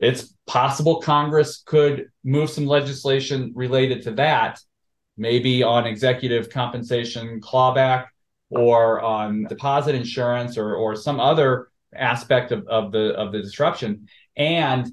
it's 0.00 0.34
possible 0.46 1.00
Congress 1.00 1.62
could 1.64 2.10
move 2.24 2.50
some 2.50 2.66
legislation 2.66 3.52
related 3.54 4.02
to 4.02 4.12
that, 4.12 4.60
maybe 5.16 5.62
on 5.62 5.86
executive 5.86 6.50
compensation 6.50 7.40
clawback 7.40 8.06
or 8.50 9.00
on 9.00 9.44
deposit 9.44 9.94
insurance 9.94 10.56
or, 10.56 10.74
or 10.74 10.94
some 10.94 11.20
other 11.20 11.68
aspect 11.94 12.52
of, 12.52 12.66
of 12.68 12.92
the 12.92 13.14
of 13.14 13.32
the 13.32 13.42
disruption. 13.42 14.08
And 14.36 14.92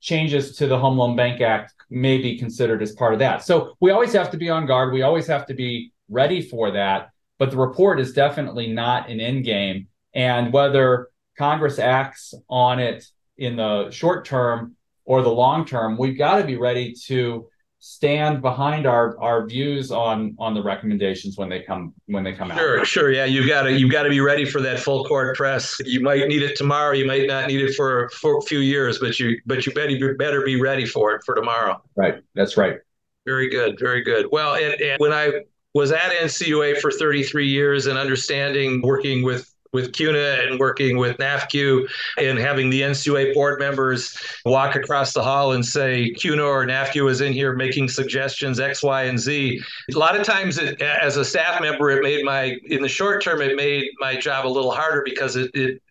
changes 0.00 0.56
to 0.56 0.66
the 0.66 0.78
Home 0.78 0.96
Loan 0.96 1.16
Bank 1.16 1.40
Act 1.40 1.74
may 1.90 2.18
be 2.18 2.38
considered 2.38 2.82
as 2.82 2.92
part 2.92 3.12
of 3.12 3.18
that. 3.20 3.44
So 3.44 3.74
we 3.80 3.90
always 3.90 4.12
have 4.12 4.30
to 4.30 4.36
be 4.36 4.50
on 4.50 4.66
guard. 4.66 4.92
We 4.92 5.02
always 5.02 5.26
have 5.26 5.46
to 5.46 5.54
be 5.54 5.92
ready 6.08 6.42
for 6.42 6.70
that. 6.72 7.10
But 7.38 7.50
the 7.50 7.56
report 7.56 8.00
is 8.00 8.12
definitely 8.12 8.72
not 8.72 9.08
an 9.08 9.20
end 9.20 9.44
game. 9.44 9.88
And 10.14 10.52
whether 10.52 11.08
Congress 11.36 11.78
acts 11.78 12.34
on 12.48 12.80
it 12.80 13.06
in 13.38 13.56
the 13.56 13.90
short 13.90 14.24
term 14.24 14.76
or 15.04 15.22
the 15.22 15.30
long 15.30 15.64
term, 15.64 15.96
we've 15.96 16.18
got 16.18 16.38
to 16.38 16.44
be 16.44 16.56
ready 16.56 16.92
to 17.06 17.48
stand 17.80 18.42
behind 18.42 18.86
our 18.86 19.18
our 19.20 19.46
views 19.46 19.92
on 19.92 20.34
on 20.38 20.52
the 20.52 20.62
recommendations 20.62 21.38
when 21.38 21.48
they 21.48 21.62
come 21.62 21.94
when 22.06 22.24
they 22.24 22.32
come 22.32 22.48
sure, 22.48 22.80
out. 22.80 22.86
Sure, 22.86 23.04
sure, 23.04 23.12
yeah, 23.12 23.24
you've 23.24 23.46
got 23.46 23.62
to 23.62 23.72
you've 23.72 23.92
got 23.92 24.02
to 24.02 24.10
be 24.10 24.20
ready 24.20 24.44
for 24.44 24.60
that 24.60 24.80
full 24.80 25.04
court 25.04 25.36
press. 25.36 25.80
You 25.84 26.00
might 26.00 26.26
need 26.26 26.42
it 26.42 26.56
tomorrow, 26.56 26.92
you 26.92 27.06
might 27.06 27.26
not 27.26 27.46
need 27.46 27.60
it 27.60 27.74
for, 27.74 28.10
for 28.10 28.38
a 28.38 28.42
few 28.42 28.58
years, 28.58 28.98
but 28.98 29.18
you 29.20 29.40
but 29.46 29.64
you 29.64 29.72
better 29.72 30.14
better 30.14 30.42
be 30.42 30.60
ready 30.60 30.86
for 30.86 31.14
it 31.14 31.22
for 31.24 31.34
tomorrow. 31.34 31.80
Right, 31.96 32.20
that's 32.34 32.56
right. 32.56 32.78
Very 33.24 33.48
good, 33.48 33.78
very 33.78 34.02
good. 34.02 34.26
Well, 34.32 34.54
and, 34.54 34.80
and 34.80 34.98
when 34.98 35.12
I 35.12 35.42
was 35.74 35.92
at 35.92 36.12
NCUA 36.12 36.80
for 36.80 36.90
33 36.90 37.46
years 37.46 37.86
and 37.86 37.98
understanding 37.98 38.80
working 38.82 39.22
with 39.22 39.52
with 39.72 39.92
CUNA 39.92 40.46
and 40.46 40.58
working 40.58 40.96
with 40.96 41.16
NAFCU 41.18 41.88
and 42.18 42.38
having 42.38 42.70
the 42.70 42.82
NCUA 42.82 43.34
board 43.34 43.58
members 43.58 44.16
walk 44.44 44.76
across 44.76 45.12
the 45.12 45.22
hall 45.22 45.52
and 45.52 45.64
say 45.64 46.10
CUNA 46.12 46.42
or 46.42 46.66
NAFCU 46.66 47.10
is 47.10 47.20
in 47.20 47.32
here 47.32 47.52
making 47.52 47.88
suggestions 47.88 48.60
X, 48.60 48.82
Y, 48.82 49.02
and 49.04 49.18
Z. 49.18 49.60
A 49.94 49.98
lot 49.98 50.18
of 50.18 50.24
times, 50.24 50.58
it, 50.58 50.80
as 50.80 51.16
a 51.16 51.24
staff 51.24 51.60
member, 51.60 51.90
it 51.90 52.02
made 52.02 52.24
my 52.24 52.56
in 52.64 52.82
the 52.82 52.88
short 52.88 53.22
term 53.22 53.40
it 53.40 53.56
made 53.56 53.86
my 53.98 54.16
job 54.16 54.46
a 54.46 54.48
little 54.48 54.72
harder 54.72 55.02
because 55.04 55.36
it, 55.36 55.50
it 55.54 55.82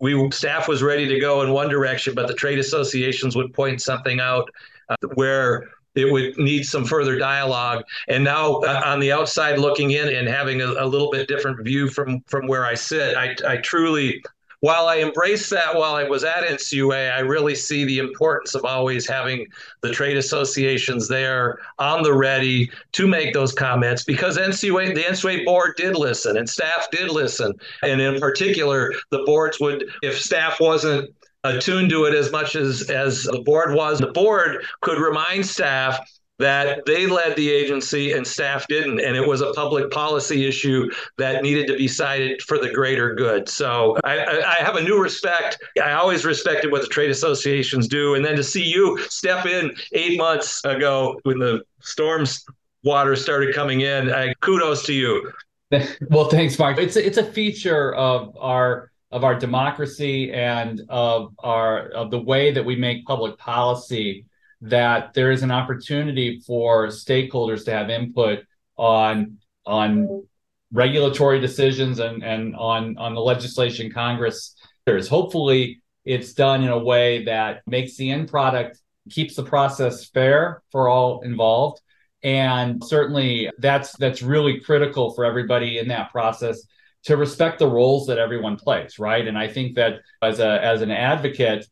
we 0.00 0.30
staff 0.30 0.68
was 0.68 0.82
ready 0.82 1.08
to 1.08 1.18
go 1.18 1.42
in 1.42 1.50
one 1.50 1.68
direction, 1.68 2.14
but 2.14 2.28
the 2.28 2.34
trade 2.34 2.58
associations 2.58 3.34
would 3.34 3.52
point 3.52 3.82
something 3.82 4.20
out 4.20 4.48
uh, 4.88 4.96
where 5.14 5.68
it 5.98 6.12
would 6.12 6.38
need 6.38 6.64
some 6.64 6.84
further 6.84 7.18
dialogue. 7.18 7.84
And 8.06 8.22
now 8.22 8.60
uh, 8.60 8.82
on 8.84 9.00
the 9.00 9.10
outside 9.10 9.58
looking 9.58 9.90
in 9.90 10.08
and 10.08 10.28
having 10.28 10.62
a, 10.62 10.66
a, 10.66 10.86
little 10.86 11.10
bit 11.10 11.26
different 11.26 11.62
view 11.64 11.88
from 11.88 12.20
from 12.28 12.46
where 12.46 12.64
I 12.64 12.74
sit, 12.74 13.16
I, 13.16 13.34
I 13.46 13.56
truly, 13.56 14.22
while 14.60 14.86
I 14.86 14.98
embraced 14.98 15.50
that 15.50 15.74
while 15.74 15.94
I 15.94 16.04
was 16.04 16.22
at 16.22 16.44
NCUA, 16.44 17.12
I 17.12 17.20
really 17.20 17.54
see 17.54 17.84
the 17.84 17.98
importance 17.98 18.54
of 18.54 18.64
always 18.64 19.08
having 19.08 19.46
the 19.80 19.90
trade 19.90 20.16
associations 20.16 21.08
there 21.08 21.58
on 21.78 22.02
the 22.02 22.14
ready 22.14 22.70
to 22.92 23.06
make 23.06 23.34
those 23.34 23.52
comments 23.52 24.04
because 24.04 24.38
NCUA, 24.38 24.94
the 24.94 25.02
NCUA 25.02 25.44
board 25.44 25.74
did 25.76 25.96
listen 25.96 26.36
and 26.36 26.48
staff 26.48 26.88
did 26.92 27.10
listen. 27.10 27.52
And 27.82 28.00
in 28.00 28.20
particular, 28.20 28.92
the 29.10 29.22
boards 29.24 29.58
would, 29.60 29.84
if 30.02 30.20
staff 30.20 30.60
wasn't 30.60 31.12
attuned 31.44 31.90
to 31.90 32.04
it 32.04 32.14
as 32.14 32.30
much 32.32 32.56
as 32.56 32.90
as 32.90 33.24
the 33.24 33.42
board 33.44 33.74
was. 33.74 33.98
The 33.98 34.08
board 34.08 34.64
could 34.80 34.98
remind 34.98 35.46
staff 35.46 35.98
that 36.38 36.86
they 36.86 37.06
led 37.06 37.36
the 37.36 37.50
agency 37.50 38.12
and 38.12 38.26
staff 38.26 38.66
didn't 38.68 39.00
and 39.00 39.16
it 39.16 39.26
was 39.26 39.40
a 39.40 39.52
public 39.54 39.90
policy 39.90 40.46
issue 40.46 40.88
that 41.16 41.42
needed 41.42 41.66
to 41.66 41.76
be 41.76 41.88
cited 41.88 42.40
for 42.42 42.58
the 42.58 42.70
greater 42.70 43.14
good. 43.14 43.48
So 43.48 43.96
I, 44.04 44.44
I, 44.44 44.62
have 44.62 44.76
a 44.76 44.82
new 44.82 45.02
respect. 45.02 45.58
I 45.82 45.92
always 45.92 46.24
respected 46.24 46.70
what 46.70 46.82
the 46.82 46.88
trade 46.88 47.10
associations 47.10 47.88
do. 47.88 48.14
And 48.14 48.24
then 48.24 48.36
to 48.36 48.44
see 48.44 48.62
you 48.62 48.98
step 49.08 49.46
in 49.46 49.72
eight 49.92 50.16
months 50.16 50.64
ago 50.64 51.18
when 51.24 51.38
the 51.38 51.62
storms 51.80 52.44
water 52.84 53.16
started 53.16 53.52
coming 53.54 53.80
in 53.80 54.12
I, 54.12 54.32
kudos 54.40 54.84
to 54.86 54.92
you. 54.92 55.32
Well 56.08 56.30
thanks 56.30 56.58
mark 56.58 56.78
it's 56.78 56.96
a, 56.96 57.04
it's 57.04 57.18
a 57.18 57.24
feature 57.24 57.94
of 57.94 58.34
our 58.40 58.90
of 59.10 59.24
our 59.24 59.34
democracy 59.34 60.32
and 60.32 60.82
of 60.88 61.34
our 61.38 61.88
of 61.90 62.10
the 62.10 62.20
way 62.20 62.52
that 62.52 62.64
we 62.64 62.76
make 62.76 63.06
public 63.06 63.38
policy 63.38 64.24
that 64.60 65.14
there 65.14 65.30
is 65.30 65.42
an 65.42 65.50
opportunity 65.50 66.40
for 66.46 66.88
stakeholders 66.88 67.64
to 67.64 67.70
have 67.70 67.90
input 67.90 68.40
on 68.76 69.38
on 69.64 70.24
regulatory 70.72 71.40
decisions 71.40 71.98
and 72.00 72.22
and 72.22 72.54
on 72.56 72.98
on 72.98 73.14
the 73.14 73.20
legislation 73.20 73.90
Congress 73.90 74.54
there's 74.84 75.08
hopefully 75.08 75.80
it's 76.04 76.32
done 76.32 76.62
in 76.62 76.70
a 76.70 76.78
way 76.78 77.24
that 77.24 77.60
makes 77.66 77.96
the 77.96 78.10
end 78.10 78.28
product 78.28 78.80
keeps 79.10 79.36
the 79.36 79.42
process 79.42 80.06
fair 80.08 80.62
for 80.70 80.88
all 80.88 81.20
involved. 81.20 81.80
And 82.22 82.82
certainly 82.82 83.50
that's 83.58 83.96
that's 83.96 84.22
really 84.22 84.60
critical 84.60 85.12
for 85.12 85.24
everybody 85.24 85.78
in 85.78 85.88
that 85.88 86.10
process 86.10 86.62
to 87.08 87.16
respect 87.16 87.58
the 87.58 87.66
roles 87.66 88.06
that 88.06 88.18
everyone 88.18 88.56
plays, 88.56 88.98
right? 88.98 89.26
And 89.26 89.38
I 89.38 89.48
think 89.48 89.76
that 89.76 90.00
as 90.20 90.40
a 90.40 90.62
as 90.62 90.82
an 90.82 90.90
advocate, 90.90 91.66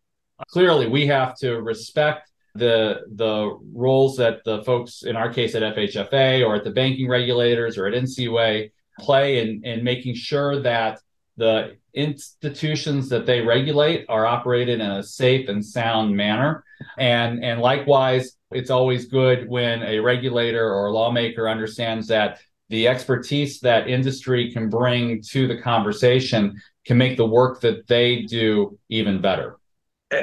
clearly 0.48 0.88
we 0.88 1.06
have 1.08 1.36
to 1.40 1.60
respect 1.60 2.30
the 2.54 3.02
the 3.16 3.54
roles 3.74 4.16
that 4.16 4.42
the 4.46 4.62
folks 4.64 5.02
in 5.02 5.14
our 5.14 5.30
case 5.30 5.54
at 5.54 5.62
FHFA 5.76 6.42
or 6.42 6.54
at 6.54 6.64
the 6.64 6.70
banking 6.70 7.06
regulators 7.06 7.76
or 7.76 7.86
at 7.86 7.92
NCUA 7.92 8.70
play 8.98 9.42
in 9.42 9.62
in 9.62 9.84
making 9.84 10.14
sure 10.14 10.62
that 10.62 11.00
the 11.36 11.76
institutions 11.92 13.10
that 13.10 13.26
they 13.26 13.42
regulate 13.42 14.06
are 14.08 14.24
operated 14.24 14.80
in 14.80 14.90
a 14.90 15.02
safe 15.02 15.50
and 15.50 15.62
sound 15.62 16.16
manner. 16.16 16.64
And 16.96 17.44
and 17.44 17.60
likewise, 17.60 18.32
it's 18.52 18.70
always 18.70 19.04
good 19.04 19.50
when 19.50 19.82
a 19.82 19.98
regulator 19.98 20.66
or 20.66 20.86
a 20.86 20.92
lawmaker 20.92 21.46
understands 21.46 22.06
that 22.08 22.40
the 22.68 22.88
expertise 22.88 23.60
that 23.60 23.88
industry 23.88 24.52
can 24.52 24.68
bring 24.68 25.22
to 25.22 25.46
the 25.46 25.60
conversation 25.60 26.60
can 26.84 26.98
make 26.98 27.16
the 27.16 27.26
work 27.26 27.60
that 27.60 27.86
they 27.86 28.22
do 28.22 28.78
even 28.88 29.20
better. 29.20 29.56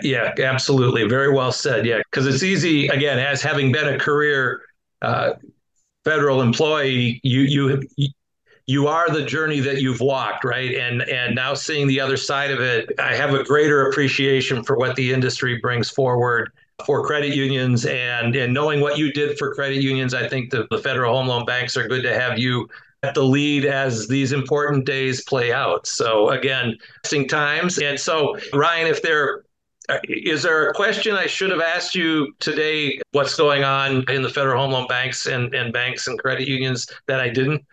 Yeah, 0.01 0.34
absolutely. 0.38 1.08
Very 1.08 1.34
well 1.34 1.51
said. 1.51 1.86
Yeah, 1.86 1.99
because 2.10 2.25
it's 2.25 2.43
easy, 2.43 2.88
again, 2.88 3.19
as 3.19 3.41
having 3.41 3.71
been 3.71 3.93
a 3.93 3.99
career 3.99 4.62
uh, 5.01 5.34
federal 6.06 6.41
employee, 6.41 7.19
you, 7.23 7.41
you, 7.41 8.10
you 8.65 8.88
are 8.88 9.10
the 9.10 9.25
journey 9.25 9.60
that 9.60 9.82
you've 9.82 9.99
walked 9.99 10.45
right 10.45 10.75
and 10.75 11.01
and 11.03 11.36
now 11.36 11.53
seeing 11.53 11.86
the 11.88 11.99
other 11.99 12.15
side 12.15 12.49
of 12.49 12.62
it 12.62 12.89
i 12.97 13.13
have 13.13 13.34
a 13.34 13.43
greater 13.43 13.89
appreciation 13.89 14.63
for 14.63 14.77
what 14.77 14.95
the 14.95 15.12
industry 15.12 15.60
brings 15.60 15.89
forward 15.89 16.49
for 16.86 17.05
credit 17.05 17.36
unions 17.36 17.86
and 17.86 18.36
and 18.36 18.53
knowing 18.53 18.81
what 18.81 18.97
you 18.97 19.12
did 19.13 19.38
for 19.38 19.53
credit 19.53 19.81
unions 19.81 20.13
i 20.13 20.27
think 20.27 20.49
the, 20.49 20.67
the 20.71 20.77
federal 20.77 21.15
home 21.15 21.27
loan 21.27 21.45
banks 21.45 21.77
are 21.77 21.88
good 21.88 22.01
to 22.01 22.13
have 22.13 22.39
you 22.39 22.67
at 23.03 23.13
the 23.13 23.23
lead 23.23 23.65
as 23.65 24.07
these 24.07 24.31
important 24.31 24.86
days 24.86 25.23
play 25.25 25.53
out 25.53 25.86
so 25.86 26.29
again 26.29 26.75
interesting 26.97 27.27
times 27.27 27.77
and 27.77 27.99
so 27.99 28.36
ryan 28.53 28.88
if 28.88 29.01
there 29.01 29.43
uh, 29.89 29.97
is 30.07 30.43
there 30.43 30.69
a 30.69 30.73
question 30.73 31.13
I 31.13 31.27
should 31.27 31.51
have 31.51 31.59
asked 31.59 31.93
you 31.93 32.33
today? 32.39 33.01
What's 33.12 33.36
going 33.36 33.65
on 33.65 34.09
in 34.09 34.21
the 34.21 34.29
federal 34.29 34.62
home 34.62 34.71
loan 34.71 34.88
banks 34.88 35.25
and, 35.25 35.53
and 35.53 35.73
banks 35.73 36.07
and 36.07 36.17
credit 36.17 36.47
unions 36.47 36.88
that 37.07 37.19
I 37.19 37.27
didn't 37.27 37.65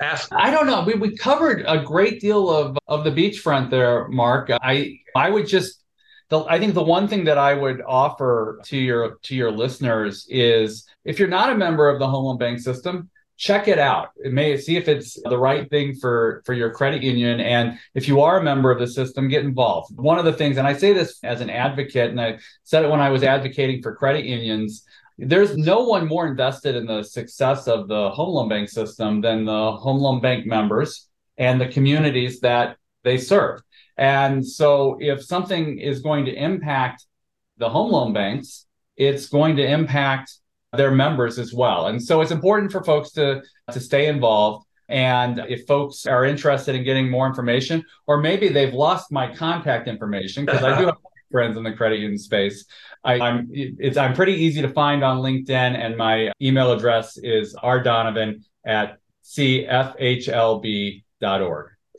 ask? 0.00 0.30
I 0.32 0.50
don't 0.50 0.66
know. 0.66 0.82
We, 0.82 0.94
we 0.94 1.14
covered 1.14 1.64
a 1.66 1.82
great 1.82 2.20
deal 2.20 2.48
of, 2.48 2.78
of 2.86 3.04
the 3.04 3.10
beachfront 3.10 3.70
there, 3.70 4.08
Mark. 4.08 4.50
I 4.62 4.98
I 5.14 5.28
would 5.28 5.46
just 5.46 5.82
the, 6.30 6.44
I 6.44 6.58
think 6.58 6.74
the 6.74 6.82
one 6.82 7.08
thing 7.08 7.24
that 7.24 7.38
I 7.38 7.54
would 7.54 7.82
offer 7.86 8.60
to 8.64 8.76
your 8.76 9.18
to 9.22 9.34
your 9.34 9.50
listeners 9.50 10.26
is 10.28 10.86
if 11.04 11.18
you're 11.18 11.28
not 11.28 11.50
a 11.50 11.54
member 11.56 11.88
of 11.88 11.98
the 11.98 12.06
home 12.06 12.24
loan 12.24 12.38
bank 12.38 12.60
system, 12.60 13.10
check 13.38 13.68
it 13.68 13.78
out. 13.78 14.10
It 14.16 14.32
may 14.32 14.56
see 14.58 14.76
if 14.76 14.88
it's 14.88 15.18
the 15.22 15.38
right 15.38 15.68
thing 15.70 15.94
for 15.94 16.42
for 16.44 16.52
your 16.52 16.70
credit 16.70 17.02
union, 17.02 17.40
and 17.40 17.78
if 17.94 18.08
you 18.08 18.20
are 18.20 18.38
a 18.38 18.42
member 18.42 18.70
of 18.70 18.78
the 18.78 18.86
system, 18.86 19.28
get 19.28 19.44
involved. 19.44 19.96
One 19.96 20.18
of 20.18 20.26
the 20.26 20.32
things, 20.32 20.58
and 20.58 20.66
I 20.66 20.74
say 20.74 20.92
this 20.92 21.18
as 21.22 21.40
an 21.40 21.48
advocate, 21.48 22.10
and 22.10 22.20
I 22.20 22.38
said 22.64 22.84
it 22.84 22.90
when 22.90 23.00
I 23.00 23.10
was 23.10 23.22
advocating 23.22 23.82
for 23.82 23.94
credit 23.94 24.26
unions. 24.26 24.84
There's 25.20 25.56
no 25.56 25.80
one 25.80 26.06
more 26.06 26.28
invested 26.28 26.76
in 26.76 26.86
the 26.86 27.02
success 27.02 27.66
of 27.66 27.88
the 27.88 28.10
home 28.10 28.28
loan 28.28 28.48
bank 28.48 28.68
system 28.68 29.20
than 29.20 29.46
the 29.46 29.72
home 29.72 29.98
loan 29.98 30.20
bank 30.20 30.46
members 30.46 31.08
and 31.38 31.60
the 31.60 31.68
communities 31.68 32.40
that 32.40 32.76
they 33.02 33.18
serve. 33.18 33.60
And 33.98 34.46
so 34.46 34.96
if 35.00 35.22
something 35.24 35.78
is 35.78 36.00
going 36.00 36.24
to 36.26 36.32
impact 36.32 37.04
the 37.58 37.68
home 37.68 37.90
loan 37.90 38.12
banks, 38.12 38.66
it's 38.96 39.26
going 39.26 39.56
to 39.56 39.66
impact 39.66 40.32
their 40.72 40.90
members 40.90 41.38
as 41.38 41.52
well. 41.52 41.88
And 41.88 42.02
so 42.02 42.20
it's 42.20 42.30
important 42.30 42.70
for 42.72 42.84
folks 42.84 43.10
to 43.12 43.42
to 43.72 43.80
stay 43.80 44.06
involved. 44.06 44.66
And 44.88 45.40
if 45.48 45.66
folks 45.66 46.06
are 46.06 46.24
interested 46.24 46.74
in 46.74 46.84
getting 46.84 47.10
more 47.10 47.26
information, 47.26 47.84
or 48.06 48.18
maybe 48.18 48.48
they've 48.48 48.72
lost 48.72 49.12
my 49.12 49.34
contact 49.34 49.86
information, 49.86 50.46
because 50.46 50.62
I 50.62 50.78
do 50.78 50.86
have 50.86 50.96
friends 51.30 51.58
in 51.58 51.62
the 51.62 51.72
credit 51.72 51.98
union 52.00 52.18
space. 52.18 52.64
I, 53.04 53.14
am 53.16 53.48
it's 53.52 53.98
I'm 53.98 54.14
pretty 54.14 54.32
easy 54.34 54.62
to 54.62 54.68
find 54.68 55.04
on 55.04 55.18
LinkedIn, 55.18 55.50
and 55.50 55.96
my 55.96 56.32
email 56.40 56.72
address 56.72 57.18
is 57.18 57.54
rdonovan 57.56 58.42
at 58.64 58.98
cfhlb.org. 59.24 61.02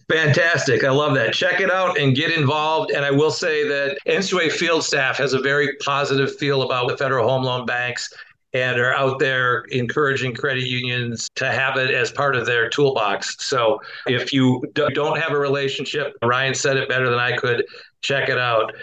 Fantastic. 0.10 0.84
I 0.84 0.90
love 0.90 1.14
that. 1.16 1.34
Check 1.34 1.62
it 1.62 1.72
out 1.72 2.00
and 2.00 2.16
get 2.16 2.32
involved. 2.32 2.92
And 2.92 3.06
I 3.06 3.12
will 3.12 3.30
say 3.30 3.68
that 3.68 3.98
NCUA 4.08 4.52
field 4.52 4.84
staff 4.84 5.18
has 5.18 5.34
a 5.34 5.40
very 5.40 5.76
positive 5.78 6.36
feel 6.38 6.64
about 6.64 6.88
the 6.88 6.98
federal 6.98 7.30
home 7.30 7.44
loan 7.44 7.68
banks 7.68 8.12
and 8.54 8.80
are 8.80 8.94
out 8.96 9.20
there 9.20 9.66
encouraging 9.66 10.34
credit 10.34 10.64
unions 10.64 11.30
to 11.36 11.52
have 11.52 11.78
it 11.78 11.92
as 11.92 12.12
part 12.12 12.36
of 12.36 12.48
their 12.48 12.68
toolbox. 12.70 13.46
So 13.46 13.80
if 14.08 14.34
you 14.34 14.64
don't 14.74 15.20
have 15.20 15.32
a 15.32 15.38
relationship, 15.38 16.14
Ryan 16.24 16.56
said 16.56 16.78
it 16.78 16.90
better 16.90 17.12
than 17.12 17.20
I 17.20 17.38
could, 17.38 17.64
check 18.02 18.30
it 18.30 18.40
out. 18.40 18.74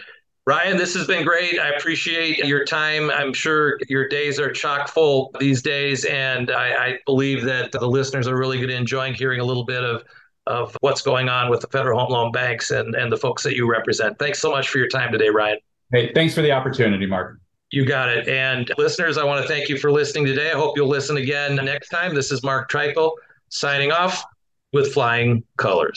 Ryan, 0.46 0.76
this 0.76 0.94
has 0.94 1.08
been 1.08 1.24
great. 1.24 1.58
I 1.58 1.70
appreciate 1.70 2.38
your 2.38 2.64
time. 2.64 3.10
I'm 3.10 3.32
sure 3.32 3.80
your 3.88 4.06
days 4.08 4.38
are 4.38 4.52
chock 4.52 4.86
full 4.86 5.34
these 5.40 5.60
days, 5.60 6.04
and 6.04 6.52
I, 6.52 6.86
I 6.86 6.98
believe 7.04 7.42
that 7.46 7.72
the 7.72 7.84
listeners 7.84 8.28
are 8.28 8.38
really 8.38 8.58
going 8.58 8.68
to 8.68 8.76
enjoy 8.76 9.12
hearing 9.12 9.40
a 9.40 9.44
little 9.44 9.64
bit 9.64 9.82
of 9.82 10.04
of 10.46 10.76
what's 10.80 11.02
going 11.02 11.28
on 11.28 11.50
with 11.50 11.60
the 11.60 11.66
federal 11.68 11.98
home 11.98 12.12
loan 12.12 12.32
banks 12.32 12.70
and, 12.70 12.94
and 12.94 13.10
the 13.10 13.16
folks 13.16 13.42
that 13.42 13.56
you 13.56 13.68
represent. 13.70 14.18
Thanks 14.18 14.38
so 14.38 14.50
much 14.50 14.68
for 14.68 14.78
your 14.78 14.88
time 14.88 15.12
today, 15.12 15.28
Ryan. 15.28 15.58
Hey, 15.92 16.12
thanks 16.14 16.34
for 16.34 16.42
the 16.42 16.52
opportunity, 16.52 17.06
Mark. 17.06 17.38
You 17.70 17.84
got 17.84 18.08
it. 18.08 18.28
And 18.28 18.70
listeners, 18.78 19.18
I 19.18 19.24
want 19.24 19.42
to 19.42 19.48
thank 19.48 19.68
you 19.68 19.76
for 19.76 19.90
listening 19.90 20.24
today. 20.26 20.50
I 20.52 20.54
hope 20.54 20.76
you'll 20.76 20.88
listen 20.88 21.16
again 21.16 21.56
next 21.56 21.88
time. 21.88 22.14
This 22.14 22.30
is 22.30 22.42
Mark 22.42 22.70
Treichel 22.70 23.12
signing 23.48 23.90
off 23.90 24.24
with 24.72 24.92
Flying 24.92 25.42
Colors. 25.56 25.96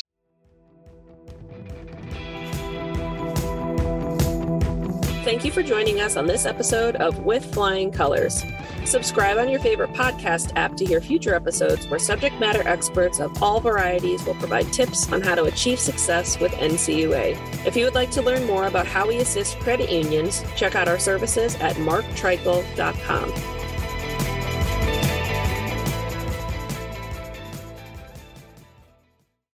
Thank 5.23 5.45
you 5.45 5.51
for 5.51 5.61
joining 5.61 5.99
us 5.99 6.17
on 6.17 6.25
this 6.25 6.47
episode 6.47 6.95
of 6.95 7.19
With 7.19 7.53
Flying 7.53 7.91
Colors. 7.91 8.43
Subscribe 8.89 9.37
on 9.37 9.49
your 9.49 9.59
favorite 9.59 9.93
podcast 9.93 10.51
app 10.55 10.75
to 10.77 10.83
hear 10.83 10.99
future 10.99 11.35
episodes 11.35 11.87
where 11.89 11.99
subject 11.99 12.39
matter 12.39 12.67
experts 12.67 13.19
of 13.19 13.43
all 13.43 13.59
varieties 13.59 14.25
will 14.25 14.33
provide 14.33 14.73
tips 14.73 15.11
on 15.11 15.21
how 15.21 15.35
to 15.35 15.43
achieve 15.43 15.79
success 15.79 16.39
with 16.39 16.51
NCUA. 16.53 17.37
If 17.67 17.77
you 17.77 17.85
would 17.85 17.93
like 17.93 18.09
to 18.09 18.23
learn 18.23 18.47
more 18.47 18.65
about 18.65 18.87
how 18.87 19.07
we 19.07 19.17
assist 19.17 19.59
credit 19.59 19.91
unions, 19.91 20.43
check 20.55 20.73
out 20.73 20.87
our 20.87 20.97
services 20.97 21.55
at 21.57 21.75
marktreichel.com. 21.75 23.58